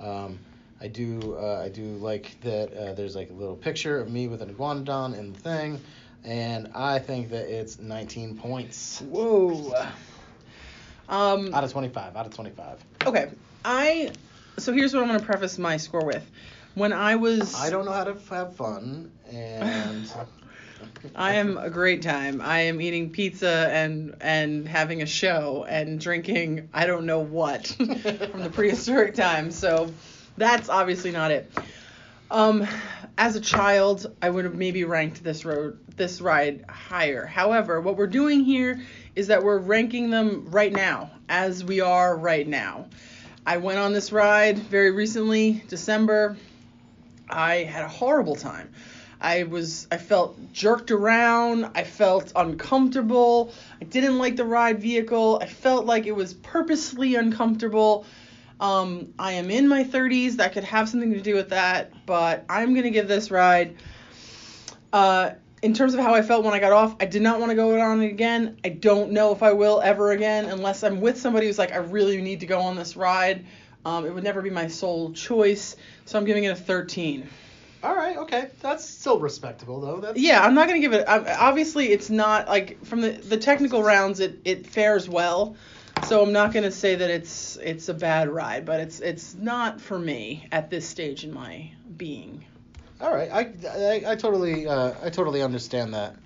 Um, 0.00 0.38
I 0.80 0.88
do 0.88 1.36
uh, 1.38 1.62
I 1.62 1.68
do 1.68 1.82
like 1.82 2.40
that. 2.40 2.72
Uh, 2.72 2.92
there's 2.94 3.16
like 3.16 3.28
a 3.28 3.34
little 3.34 3.56
picture 3.56 3.98
of 4.00 4.10
me 4.10 4.28
with 4.28 4.40
an 4.40 4.54
iguanodon 4.54 5.18
in 5.18 5.34
the 5.34 5.38
thing, 5.38 5.80
and 6.24 6.70
I 6.74 7.00
think 7.00 7.28
that 7.30 7.48
it's 7.48 7.78
19 7.78 8.38
points 8.38 9.02
Whoa. 9.02 9.74
Um, 11.08 11.54
out 11.54 11.62
of 11.62 11.70
25. 11.70 12.16
Out 12.16 12.26
of 12.26 12.34
25. 12.34 12.84
okay. 13.06 13.30
I. 13.64 14.10
So 14.58 14.72
here's 14.72 14.94
what 14.94 15.02
I'm 15.02 15.08
going 15.08 15.20
to 15.20 15.26
preface 15.26 15.58
my 15.58 15.76
score 15.76 16.04
with. 16.04 16.28
When 16.74 16.92
I 16.92 17.16
was. 17.16 17.54
I 17.54 17.70
don't 17.70 17.84
know 17.84 17.92
how 17.92 18.04
to 18.04 18.12
f- 18.12 18.28
have 18.28 18.56
fun, 18.56 19.10
and 19.30 20.10
I 21.14 21.34
am 21.34 21.56
a 21.56 21.70
great 21.70 22.02
time. 22.02 22.40
I 22.40 22.60
am 22.60 22.80
eating 22.80 23.10
pizza 23.10 23.68
and 23.70 24.16
and 24.20 24.68
having 24.68 25.02
a 25.02 25.06
show 25.06 25.64
and 25.68 25.98
drinking 25.98 26.68
I 26.74 26.86
don't 26.86 27.06
know 27.06 27.20
what 27.20 27.66
from 27.76 28.42
the 28.42 28.50
prehistoric 28.52 29.14
times. 29.14 29.56
So 29.56 29.92
that's 30.36 30.68
obviously 30.68 31.12
not 31.12 31.30
it. 31.30 31.50
Um, 32.30 32.66
as 33.16 33.36
a 33.36 33.40
child, 33.40 34.14
I 34.20 34.28
would 34.28 34.44
have 34.44 34.54
maybe 34.54 34.84
ranked 34.84 35.22
this 35.22 35.44
road 35.44 35.78
this 35.96 36.20
ride 36.20 36.64
higher. 36.68 37.24
However, 37.24 37.80
what 37.80 37.96
we're 37.96 38.06
doing 38.06 38.44
here 38.44 38.82
is 39.14 39.28
that 39.28 39.42
we're 39.42 39.58
ranking 39.58 40.10
them 40.10 40.46
right 40.50 40.72
now, 40.72 41.10
as 41.28 41.64
we 41.64 41.80
are 41.80 42.16
right 42.16 42.46
now. 42.46 42.86
I 43.46 43.58
went 43.58 43.78
on 43.78 43.92
this 43.92 44.10
ride 44.10 44.58
very 44.58 44.90
recently, 44.90 45.62
December. 45.68 46.36
I 47.30 47.58
had 47.58 47.84
a 47.84 47.88
horrible 47.88 48.34
time. 48.34 48.72
I 49.20 49.44
was 49.44 49.86
I 49.92 49.98
felt 49.98 50.52
jerked 50.52 50.90
around, 50.90 51.70
I 51.76 51.84
felt 51.84 52.32
uncomfortable. 52.34 53.52
I 53.80 53.84
didn't 53.84 54.18
like 54.18 54.34
the 54.34 54.44
ride 54.44 54.80
vehicle. 54.80 55.38
I 55.40 55.46
felt 55.46 55.86
like 55.86 56.06
it 56.06 56.14
was 56.14 56.34
purposely 56.34 57.14
uncomfortable. 57.14 58.04
Um, 58.58 59.14
I 59.16 59.32
am 59.32 59.50
in 59.50 59.68
my 59.68 59.84
30s. 59.84 60.36
That 60.36 60.52
could 60.52 60.64
have 60.64 60.88
something 60.88 61.12
to 61.12 61.20
do 61.20 61.36
with 61.36 61.50
that, 61.50 61.92
but 62.04 62.44
I'm 62.48 62.74
gonna 62.74 62.90
give 62.90 63.06
this 63.06 63.30
ride. 63.30 63.76
Uh, 64.92 65.30
in 65.66 65.74
terms 65.74 65.94
of 65.94 66.00
how 66.00 66.14
I 66.14 66.22
felt 66.22 66.44
when 66.44 66.54
I 66.54 66.60
got 66.60 66.70
off, 66.70 66.94
I 67.00 67.06
did 67.06 67.22
not 67.22 67.40
want 67.40 67.50
to 67.50 67.56
go 67.56 67.76
on 67.80 68.00
it 68.00 68.06
again. 68.06 68.56
I 68.64 68.68
don't 68.68 69.10
know 69.10 69.32
if 69.32 69.42
I 69.42 69.52
will 69.52 69.80
ever 69.80 70.12
again, 70.12 70.44
unless 70.44 70.84
I'm 70.84 71.00
with 71.00 71.18
somebody 71.18 71.48
who's 71.48 71.58
like, 71.58 71.72
I 71.72 71.78
really 71.78 72.22
need 72.22 72.38
to 72.40 72.46
go 72.46 72.60
on 72.60 72.76
this 72.76 72.96
ride. 72.96 73.44
Um, 73.84 74.06
it 74.06 74.14
would 74.14 74.22
never 74.22 74.42
be 74.42 74.50
my 74.50 74.68
sole 74.68 75.12
choice, 75.12 75.74
so 76.04 76.20
I'm 76.20 76.24
giving 76.24 76.44
it 76.44 76.50
a 76.50 76.54
13. 76.54 77.28
All 77.82 77.96
right, 77.96 78.16
okay, 78.16 78.50
that's 78.60 78.84
still 78.84 79.18
respectable 79.18 79.80
though. 79.80 79.98
That's 79.98 80.16
Yeah, 80.16 80.40
I'm 80.40 80.54
not 80.54 80.68
gonna 80.68 80.78
give 80.78 80.92
it. 80.92 81.04
I, 81.08 81.34
obviously, 81.34 81.88
it's 81.88 82.10
not 82.10 82.46
like 82.46 82.84
from 82.84 83.00
the 83.00 83.10
the 83.10 83.36
technical 83.36 83.82
rounds, 83.82 84.20
it 84.20 84.40
it 84.44 84.68
fares 84.68 85.08
well. 85.08 85.56
So 86.04 86.22
I'm 86.22 86.32
not 86.32 86.52
gonna 86.52 86.70
say 86.70 86.94
that 86.94 87.10
it's 87.10 87.56
it's 87.56 87.88
a 87.88 87.94
bad 87.94 88.28
ride, 88.28 88.64
but 88.64 88.80
it's 88.80 89.00
it's 89.00 89.34
not 89.34 89.80
for 89.80 89.98
me 89.98 90.48
at 90.52 90.70
this 90.70 90.88
stage 90.88 91.24
in 91.24 91.32
my 91.32 91.70
being. 91.96 92.44
All 93.00 93.14
right, 93.14 93.30
I, 93.30 93.40
I, 93.68 94.12
I 94.12 94.16
totally 94.16 94.66
uh, 94.66 94.92
I 95.02 95.10
totally 95.10 95.42
understand 95.42 95.94
that. 95.94 96.16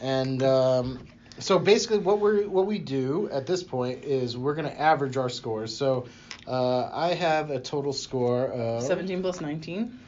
And 0.00 0.42
um, 0.42 1.06
so 1.38 1.58
basically, 1.58 1.98
what 1.98 2.20
we 2.20 2.46
what 2.46 2.66
we 2.66 2.78
do 2.78 3.28
at 3.30 3.46
this 3.46 3.62
point 3.62 4.04
is 4.04 4.36
we're 4.36 4.54
gonna 4.54 4.70
average 4.70 5.16
our 5.16 5.28
scores. 5.28 5.76
So 5.76 6.06
uh, 6.46 6.90
I 6.92 7.14
have 7.14 7.50
a 7.50 7.60
total 7.60 7.92
score 7.92 8.46
of 8.46 8.82
17 8.82 9.20
plus 9.22 9.40
19. 9.40 9.98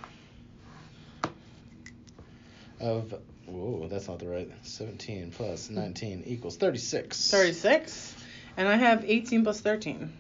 of 2.81 3.15
whoa, 3.47 3.87
that's 3.89 4.09
not 4.09 4.19
the 4.19 4.29
right. 4.29 4.51
17 4.63 5.33
plus 5.33 5.71
19 5.71 6.25
equals 6.27 6.57
36. 6.57 7.31
36. 7.31 8.17
And 8.57 8.69
I 8.69 8.77
have 8.77 9.05
18 9.05 9.43
plus 9.43 9.61
13. 9.61 10.13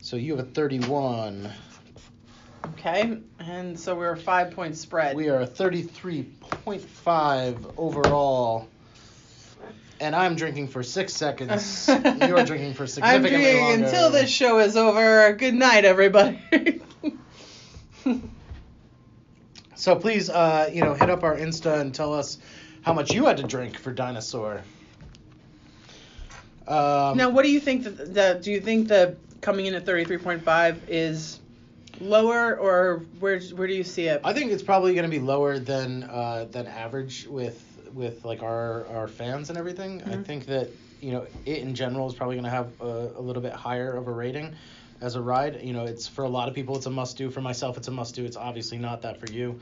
So 0.00 0.16
you 0.16 0.36
have 0.36 0.46
a 0.46 0.50
31. 0.50 1.50
Okay. 2.66 3.18
And 3.40 3.78
so 3.78 3.94
we're 3.94 4.12
a 4.12 4.16
five 4.16 4.52
point 4.52 4.74
spread. 4.76 5.16
We 5.16 5.28
are 5.28 5.42
a 5.42 5.46
33.5 5.46 7.74
overall. 7.76 8.68
And 10.00 10.16
I'm 10.16 10.34
drinking 10.34 10.68
for 10.68 10.82
six 10.82 11.12
seconds. 11.12 11.88
You're 11.88 12.44
drinking 12.44 12.72
for 12.74 12.86
significantly 12.86 13.06
I'm 13.06 13.22
drinking 13.22 13.60
longer. 13.60 13.84
until 13.86 14.10
this 14.10 14.30
show 14.30 14.58
is 14.58 14.76
over. 14.76 15.32
Good 15.34 15.54
night, 15.54 15.84
everybody. 15.84 16.82
So 19.84 19.94
please, 19.96 20.30
uh, 20.30 20.70
you 20.72 20.82
know, 20.82 20.94
hit 20.94 21.10
up 21.10 21.24
our 21.24 21.36
Insta 21.36 21.78
and 21.78 21.94
tell 21.94 22.14
us 22.14 22.38
how 22.80 22.94
much 22.94 23.12
you 23.12 23.26
had 23.26 23.36
to 23.36 23.42
drink 23.42 23.76
for 23.76 23.92
Dinosaur. 23.92 24.62
Um, 26.66 27.18
now, 27.18 27.28
what 27.28 27.42
do 27.42 27.50
you 27.50 27.60
think 27.60 27.84
that 27.84 28.14
the, 28.14 28.40
do 28.42 28.50
you 28.50 28.62
think 28.62 28.88
the 28.88 29.14
coming 29.42 29.66
in 29.66 29.74
at 29.74 29.84
33.5 29.84 30.78
is 30.88 31.38
lower 32.00 32.56
or 32.56 33.02
where 33.20 33.40
where 33.40 33.66
do 33.66 33.74
you 33.74 33.84
see 33.84 34.06
it? 34.06 34.20
I 34.24 34.32
think 34.32 34.52
it's 34.52 34.62
probably 34.62 34.94
going 34.94 35.04
to 35.10 35.10
be 35.10 35.20
lower 35.24 35.58
than 35.58 36.04
uh, 36.04 36.46
than 36.50 36.66
average 36.66 37.26
with 37.26 37.62
with 37.92 38.24
like 38.24 38.42
our 38.42 38.86
our 38.88 39.08
fans 39.08 39.48
and 39.50 39.58
everything. 39.58 40.02
I 40.06 40.16
Mhm. 40.16 40.24
think 40.26 40.46
that 40.46 40.70
you 41.00 41.12
know 41.12 41.26
it 41.46 41.58
in 41.58 41.74
general 41.74 42.08
is 42.08 42.14
probably 42.14 42.36
going 42.36 42.44
to 42.44 42.50
have 42.50 42.68
a, 42.80 43.12
a 43.16 43.20
little 43.20 43.42
bit 43.42 43.52
higher 43.52 43.92
of 43.96 44.06
a 44.08 44.12
rating 44.12 44.54
as 45.00 45.14
a 45.16 45.20
ride. 45.20 45.60
You 45.62 45.72
know, 45.72 45.84
it's 45.84 46.06
for 46.08 46.24
a 46.24 46.28
lot 46.28 46.48
of 46.48 46.54
people 46.54 46.76
it's 46.76 46.86
a 46.86 46.90
must 46.90 47.16
do. 47.16 47.30
For 47.30 47.40
myself, 47.40 47.76
it's 47.76 47.88
a 47.88 47.92
must 47.92 48.14
do. 48.14 48.24
It's 48.24 48.36
obviously 48.36 48.78
not 48.78 49.02
that 49.02 49.20
for 49.20 49.30
you. 49.32 49.60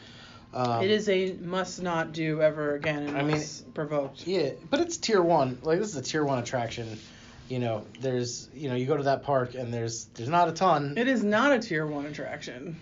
Um, 0.55 0.83
it 0.85 0.91
is 0.91 1.09
a 1.09 1.33
must 1.41 1.81
not 1.83 2.13
do 2.13 2.43
ever 2.43 2.75
again 2.75 3.17
I 3.17 3.23
mean- 3.23 3.43
provoked. 3.73 4.27
Yeah, 4.27 4.51
but 4.69 4.81
it's 4.81 4.99
tier 4.99 5.23
one. 5.23 5.59
Like 5.63 5.79
this 5.79 5.89
is 5.89 5.97
a 5.97 6.03
tier 6.03 6.25
one 6.25 6.39
attraction. 6.39 6.99
You 7.49 7.59
know, 7.59 7.85
there's 8.01 8.49
you 8.55 8.69
know 8.69 8.75
you 8.75 8.87
go 8.87 8.97
to 8.97 9.03
that 9.05 9.23
park 9.25 9.55
and 9.55 9.73
there's 9.73 10.07
there's 10.15 10.29
not 10.29 10.49
a 10.49 10.53
ton. 10.53 10.95
It 10.97 11.09
is 11.09 11.23
not 11.23 11.53
a 11.53 11.59
tier 11.59 11.87
one 11.87 12.07
attraction. 12.07 12.79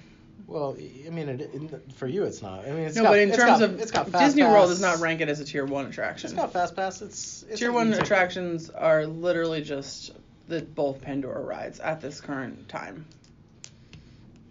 Well, 0.46 0.76
I 1.06 1.10
mean, 1.10 1.28
it, 1.28 1.40
it, 1.40 1.92
for 1.92 2.06
you 2.08 2.24
it's 2.24 2.42
not. 2.42 2.64
I 2.66 2.70
mean, 2.70 2.80
it's 2.80 2.96
no, 2.96 3.04
got, 3.04 3.10
but 3.10 3.18
in 3.20 3.28
it's 3.28 3.38
terms 3.38 3.60
got- 3.60 3.62
of 3.62 3.80
it's 3.80 3.90
got 3.90 4.08
fast 4.08 4.24
Disney 4.24 4.42
pass. 4.42 4.52
World 4.52 4.68
does 4.68 4.80
not 4.80 4.98
rank 4.98 5.20
it 5.20 5.28
as 5.28 5.40
a 5.40 5.44
tier 5.44 5.64
one 5.64 5.86
attraction. 5.86 6.30
It's 6.30 6.36
got 6.38 6.52
fast 6.52 6.74
pass. 6.76 7.02
It's, 7.02 7.44
it's 7.48 7.60
tier 7.60 7.72
one 7.72 7.92
attractions 7.92 8.68
are 8.70 9.06
literally 9.06 9.62
just 9.62 10.12
the 10.48 10.62
both 10.62 11.00
Pandora 11.02 11.40
rides 11.40 11.78
at 11.80 12.00
this 12.00 12.20
current 12.20 12.68
time. 12.68 13.06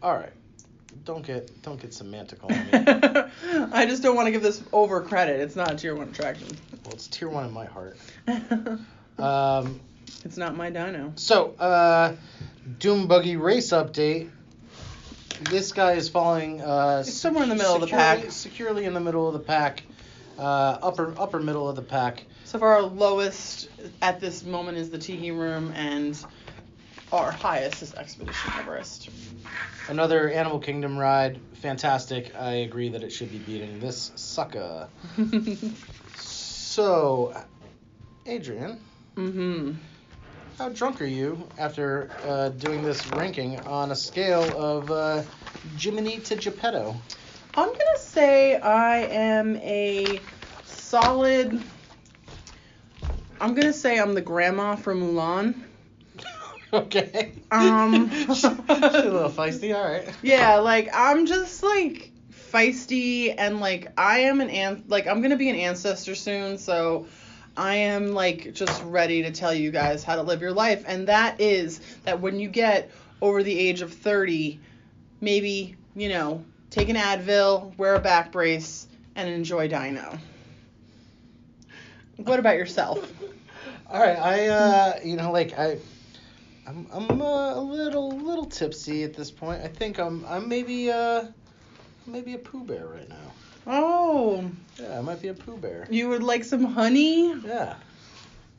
All 0.01 0.13
right, 0.15 0.31
don't 1.03 1.25
get 1.25 1.61
don't 1.61 1.81
get 1.81 1.91
semantical 1.91 2.45
on 2.45 3.27
me. 3.65 3.67
I 3.73 3.85
just 3.85 4.01
don't 4.01 4.15
want 4.15 4.27
to 4.27 4.31
give 4.31 4.41
this 4.41 4.63
over 4.71 5.01
credit. 5.01 5.41
It's 5.41 5.57
not 5.57 5.73
a 5.73 5.75
tier 5.75 5.95
one 5.95 6.07
attraction. 6.09 6.47
well, 6.85 6.93
it's 6.93 7.07
tier 7.07 7.27
one 7.29 7.45
in 7.45 7.53
my 7.53 7.65
heart. 7.65 7.97
Um, 9.19 9.81
it's 10.25 10.37
not 10.37 10.55
my 10.55 10.69
dino. 10.69 11.13
so 11.15 11.51
uh, 11.59 12.15
Doom 12.79 13.07
Buggy 13.07 13.35
race 13.37 13.69
update. 13.69 14.29
This 15.49 15.71
guy 15.71 15.93
is 15.93 16.09
falling 16.09 16.61
uh, 16.61 17.03
It's 17.05 17.13
somewhere 17.13 17.43
in 17.43 17.49
the 17.49 17.55
middle 17.55 17.75
of 17.75 17.81
the 17.81 17.87
pack. 17.87 18.29
Securely 18.31 18.83
in 18.85 18.93
the 18.93 18.99
middle 18.99 19.27
of 19.27 19.33
the 19.33 19.39
pack. 19.39 19.83
Uh, 20.37 20.77
upper 20.81 21.13
upper 21.17 21.39
middle 21.39 21.67
of 21.69 21.75
the 21.75 21.81
pack. 21.81 22.23
So 22.45 22.59
far, 22.59 22.75
our 22.75 22.81
lowest 22.81 23.69
at 24.01 24.19
this 24.19 24.43
moment 24.43 24.77
is 24.77 24.89
the 24.89 24.97
Tiki 24.97 25.31
Room, 25.31 25.71
and 25.75 26.17
our 27.11 27.31
highest 27.31 27.81
is 27.81 27.93
Expedition 27.93 28.51
Everest. 28.57 29.09
Another 29.87 30.29
Animal 30.29 30.59
Kingdom 30.59 30.97
ride, 30.97 31.39
fantastic. 31.61 32.35
I 32.35 32.51
agree 32.53 32.89
that 32.89 33.03
it 33.03 33.11
should 33.11 33.31
be 33.31 33.37
beating 33.39 33.79
this 33.79 34.11
sucker. 34.15 34.87
So, 36.69 37.33
Adriane, 38.25 38.77
mm-hmm. 39.15 39.73
How 40.59 40.67
drunk 40.67 41.01
are 41.01 41.05
you 41.05 41.47
after 41.57 42.11
uh, 42.21 42.49
doing 42.49 42.83
this 42.83 43.07
ranking 43.07 43.57
on 43.61 43.91
a 43.91 43.95
scale 43.95 44.53
of 44.57 44.91
uh, 44.91 45.23
Jiminy 45.77 46.19
to 46.19 46.35
Geppetto? 46.35 47.01
I'm 47.55 47.67
gonna 47.69 47.99
say 47.99 48.59
I 48.59 48.97
am 48.97 49.55
a 49.55 50.21
solid. 50.65 51.63
I'm 53.39 53.55
gonna 53.55 53.71
say 53.71 53.97
I'm 53.97 54.13
the 54.13 54.21
grandma 54.21 54.75
from 54.75 55.01
Mulan. 55.01 55.63
okay. 56.73 57.31
Um. 57.51 58.09
She's 58.27 58.43
a 58.43 58.49
little 58.49 59.29
feisty. 59.29 59.73
All 59.73 59.89
right. 59.89 60.13
Yeah, 60.21 60.57
like 60.57 60.89
I'm 60.93 61.25
just 61.25 61.63
like 61.63 62.11
feisty 62.51 63.33
and 63.37 63.61
like 63.61 63.93
I 63.97 64.19
am 64.21 64.41
an 64.41 64.49
an 64.49 64.83
like 64.89 65.07
I'm 65.07 65.21
gonna 65.21 65.37
be 65.37 65.49
an 65.49 65.55
ancestor 65.55 66.15
soon, 66.15 66.57
so 66.57 67.07
I 67.59 67.75
am 67.75 68.13
like 68.13 68.53
just 68.53 68.81
ready 68.83 69.23
to 69.23 69.31
tell 69.31 69.53
you 69.53 69.69
guys 69.69 70.01
how 70.01 70.15
to 70.15 70.21
live 70.21 70.41
your 70.41 70.53
life, 70.53 70.85
and 70.87 71.09
that 71.09 71.41
is 71.41 71.81
that 72.05 72.21
when 72.21 72.39
you 72.39 72.47
get 72.47 72.89
over 73.21 73.43
the 73.43 73.59
age 73.59 73.81
of 73.81 73.93
30, 73.93 74.61
maybe 75.19 75.75
you 75.93 76.07
know 76.07 76.45
take 76.69 76.87
an 76.87 76.95
Advil, 76.95 77.77
wear 77.77 77.95
a 77.95 77.99
back 77.99 78.31
brace, 78.31 78.87
and 79.17 79.27
enjoy 79.27 79.67
Dino. 79.67 80.17
What 82.15 82.39
about 82.39 82.55
yourself? 82.55 83.11
All 83.91 83.99
right. 83.99 84.17
I 84.17 84.47
uh, 84.47 84.99
you 85.03 85.17
know, 85.17 85.31
like 85.31 85.59
I. 85.59 85.79
I'm, 86.65 86.87
I'm 86.93 87.21
uh, 87.21 87.55
a 87.55 87.59
little 87.59 88.11
little 88.19 88.45
tipsy 88.45 89.03
at 89.03 89.15
this 89.15 89.31
point. 89.31 89.63
I 89.63 89.67
think 89.67 89.99
I'm 89.99 90.23
I'm 90.25 90.47
maybe 90.47 90.91
uh 90.91 91.25
maybe 92.07 92.35
a 92.35 92.37
Pooh 92.37 92.63
Bear 92.63 92.87
right 92.87 93.09
now. 93.09 93.33
Oh, 93.71 94.49
Yeah, 94.81 94.97
I 94.97 95.01
might 95.01 95.21
be 95.21 95.27
a 95.27 95.33
Pooh 95.33 95.57
Bear. 95.57 95.87
you 95.91 96.09
would 96.09 96.23
like 96.23 96.43
some 96.43 96.63
honey? 96.65 97.33
Yeah. 97.45 97.75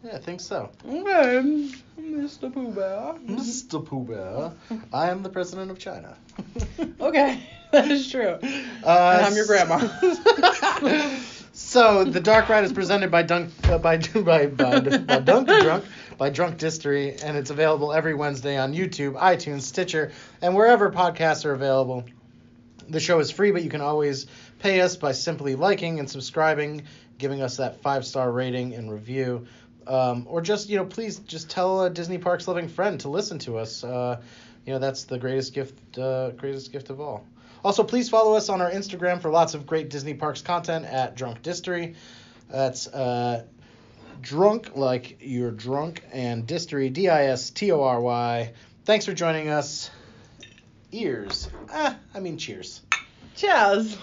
Yeah, 0.04 0.14
I 0.14 0.18
think 0.18 0.40
so. 0.40 0.70
Okay, 0.88 1.68
Mr. 2.00 2.52
Pooh 2.54 2.70
Bear. 2.72 3.14
Mr. 3.26 3.84
Pooh 3.84 4.04
Bear, 4.04 4.52
I 4.94 5.10
am 5.10 5.22
the 5.22 5.28
president 5.28 5.70
of 5.70 5.78
China. 5.78 6.16
Okay, 7.00 7.40
that 7.72 7.90
is 7.90 8.10
true. 8.10 8.38
Uh, 8.84 9.16
And 9.16 9.26
I'm 9.26 9.34
your 9.34 9.46
grandma. 9.46 9.78
so 11.52 12.04
the 12.04 12.20
dark 12.20 12.48
ride 12.48 12.64
is 12.64 12.72
presented 12.72 13.10
by 13.10 13.22
Dunk 13.22 13.50
uh, 13.68 13.78
by 13.78 13.98
by 13.98 14.46
by, 14.46 14.80
by 14.80 15.18
Dunk 15.18 15.48
Drunk 15.48 15.84
by 16.18 16.30
Drunk 16.30 16.58
Distillery, 16.58 17.16
and 17.22 17.36
it's 17.36 17.50
available 17.50 17.92
every 17.92 18.14
Wednesday 18.14 18.56
on 18.56 18.72
YouTube, 18.74 19.14
iTunes, 19.20 19.62
Stitcher, 19.62 20.12
and 20.42 20.54
wherever 20.54 20.90
podcasts 20.90 21.44
are 21.44 21.52
available. 21.52 22.04
The 22.88 23.00
show 23.00 23.18
is 23.20 23.30
free, 23.30 23.50
but 23.50 23.62
you 23.62 23.70
can 23.70 23.80
always 23.80 24.26
pay 24.60 24.80
us 24.80 24.96
by 24.96 25.12
simply 25.12 25.56
liking 25.56 25.98
and 25.98 26.08
subscribing, 26.08 26.84
giving 27.18 27.42
us 27.42 27.56
that 27.56 27.80
five 27.82 28.06
star 28.06 28.30
rating 28.30 28.74
and 28.74 28.90
review. 28.92 29.46
Um, 29.86 30.26
or 30.28 30.40
just 30.40 30.68
you 30.68 30.76
know, 30.76 30.84
please 30.84 31.18
just 31.18 31.50
tell 31.50 31.82
a 31.82 31.90
Disney 31.90 32.18
Parks 32.18 32.46
loving 32.46 32.68
friend 32.68 33.00
to 33.00 33.08
listen 33.08 33.38
to 33.40 33.58
us. 33.58 33.82
Uh, 33.82 34.20
you 34.66 34.72
know, 34.72 34.78
that's 34.78 35.04
the 35.04 35.18
greatest 35.18 35.54
gift, 35.54 35.98
uh, 35.98 36.30
greatest 36.30 36.70
gift 36.70 36.90
of 36.90 37.00
all. 37.00 37.26
Also, 37.64 37.82
please 37.82 38.08
follow 38.08 38.34
us 38.34 38.48
on 38.48 38.60
our 38.60 38.70
Instagram 38.70 39.20
for 39.20 39.30
lots 39.30 39.54
of 39.54 39.66
great 39.66 39.90
Disney 39.90 40.14
Parks 40.14 40.42
content 40.42 40.84
at 40.84 41.16
Drunk 41.16 41.42
Distory. 41.42 41.96
That's 42.48 42.86
uh, 42.88 43.44
drunk 44.20 44.76
like 44.76 45.18
you're 45.20 45.50
drunk 45.50 46.04
and 46.12 46.46
Distory, 46.46 46.92
D 46.92 47.08
I 47.08 47.26
S 47.26 47.50
T 47.50 47.72
O 47.72 47.82
R 47.82 48.00
Y. 48.00 48.52
Thanks 48.84 49.04
for 49.06 49.12
joining 49.12 49.48
us. 49.48 49.90
Ears. 50.92 51.48
Ah, 51.70 51.96
I 52.14 52.20
mean, 52.20 52.36
cheers. 52.36 52.82
Cheers. 53.36 53.96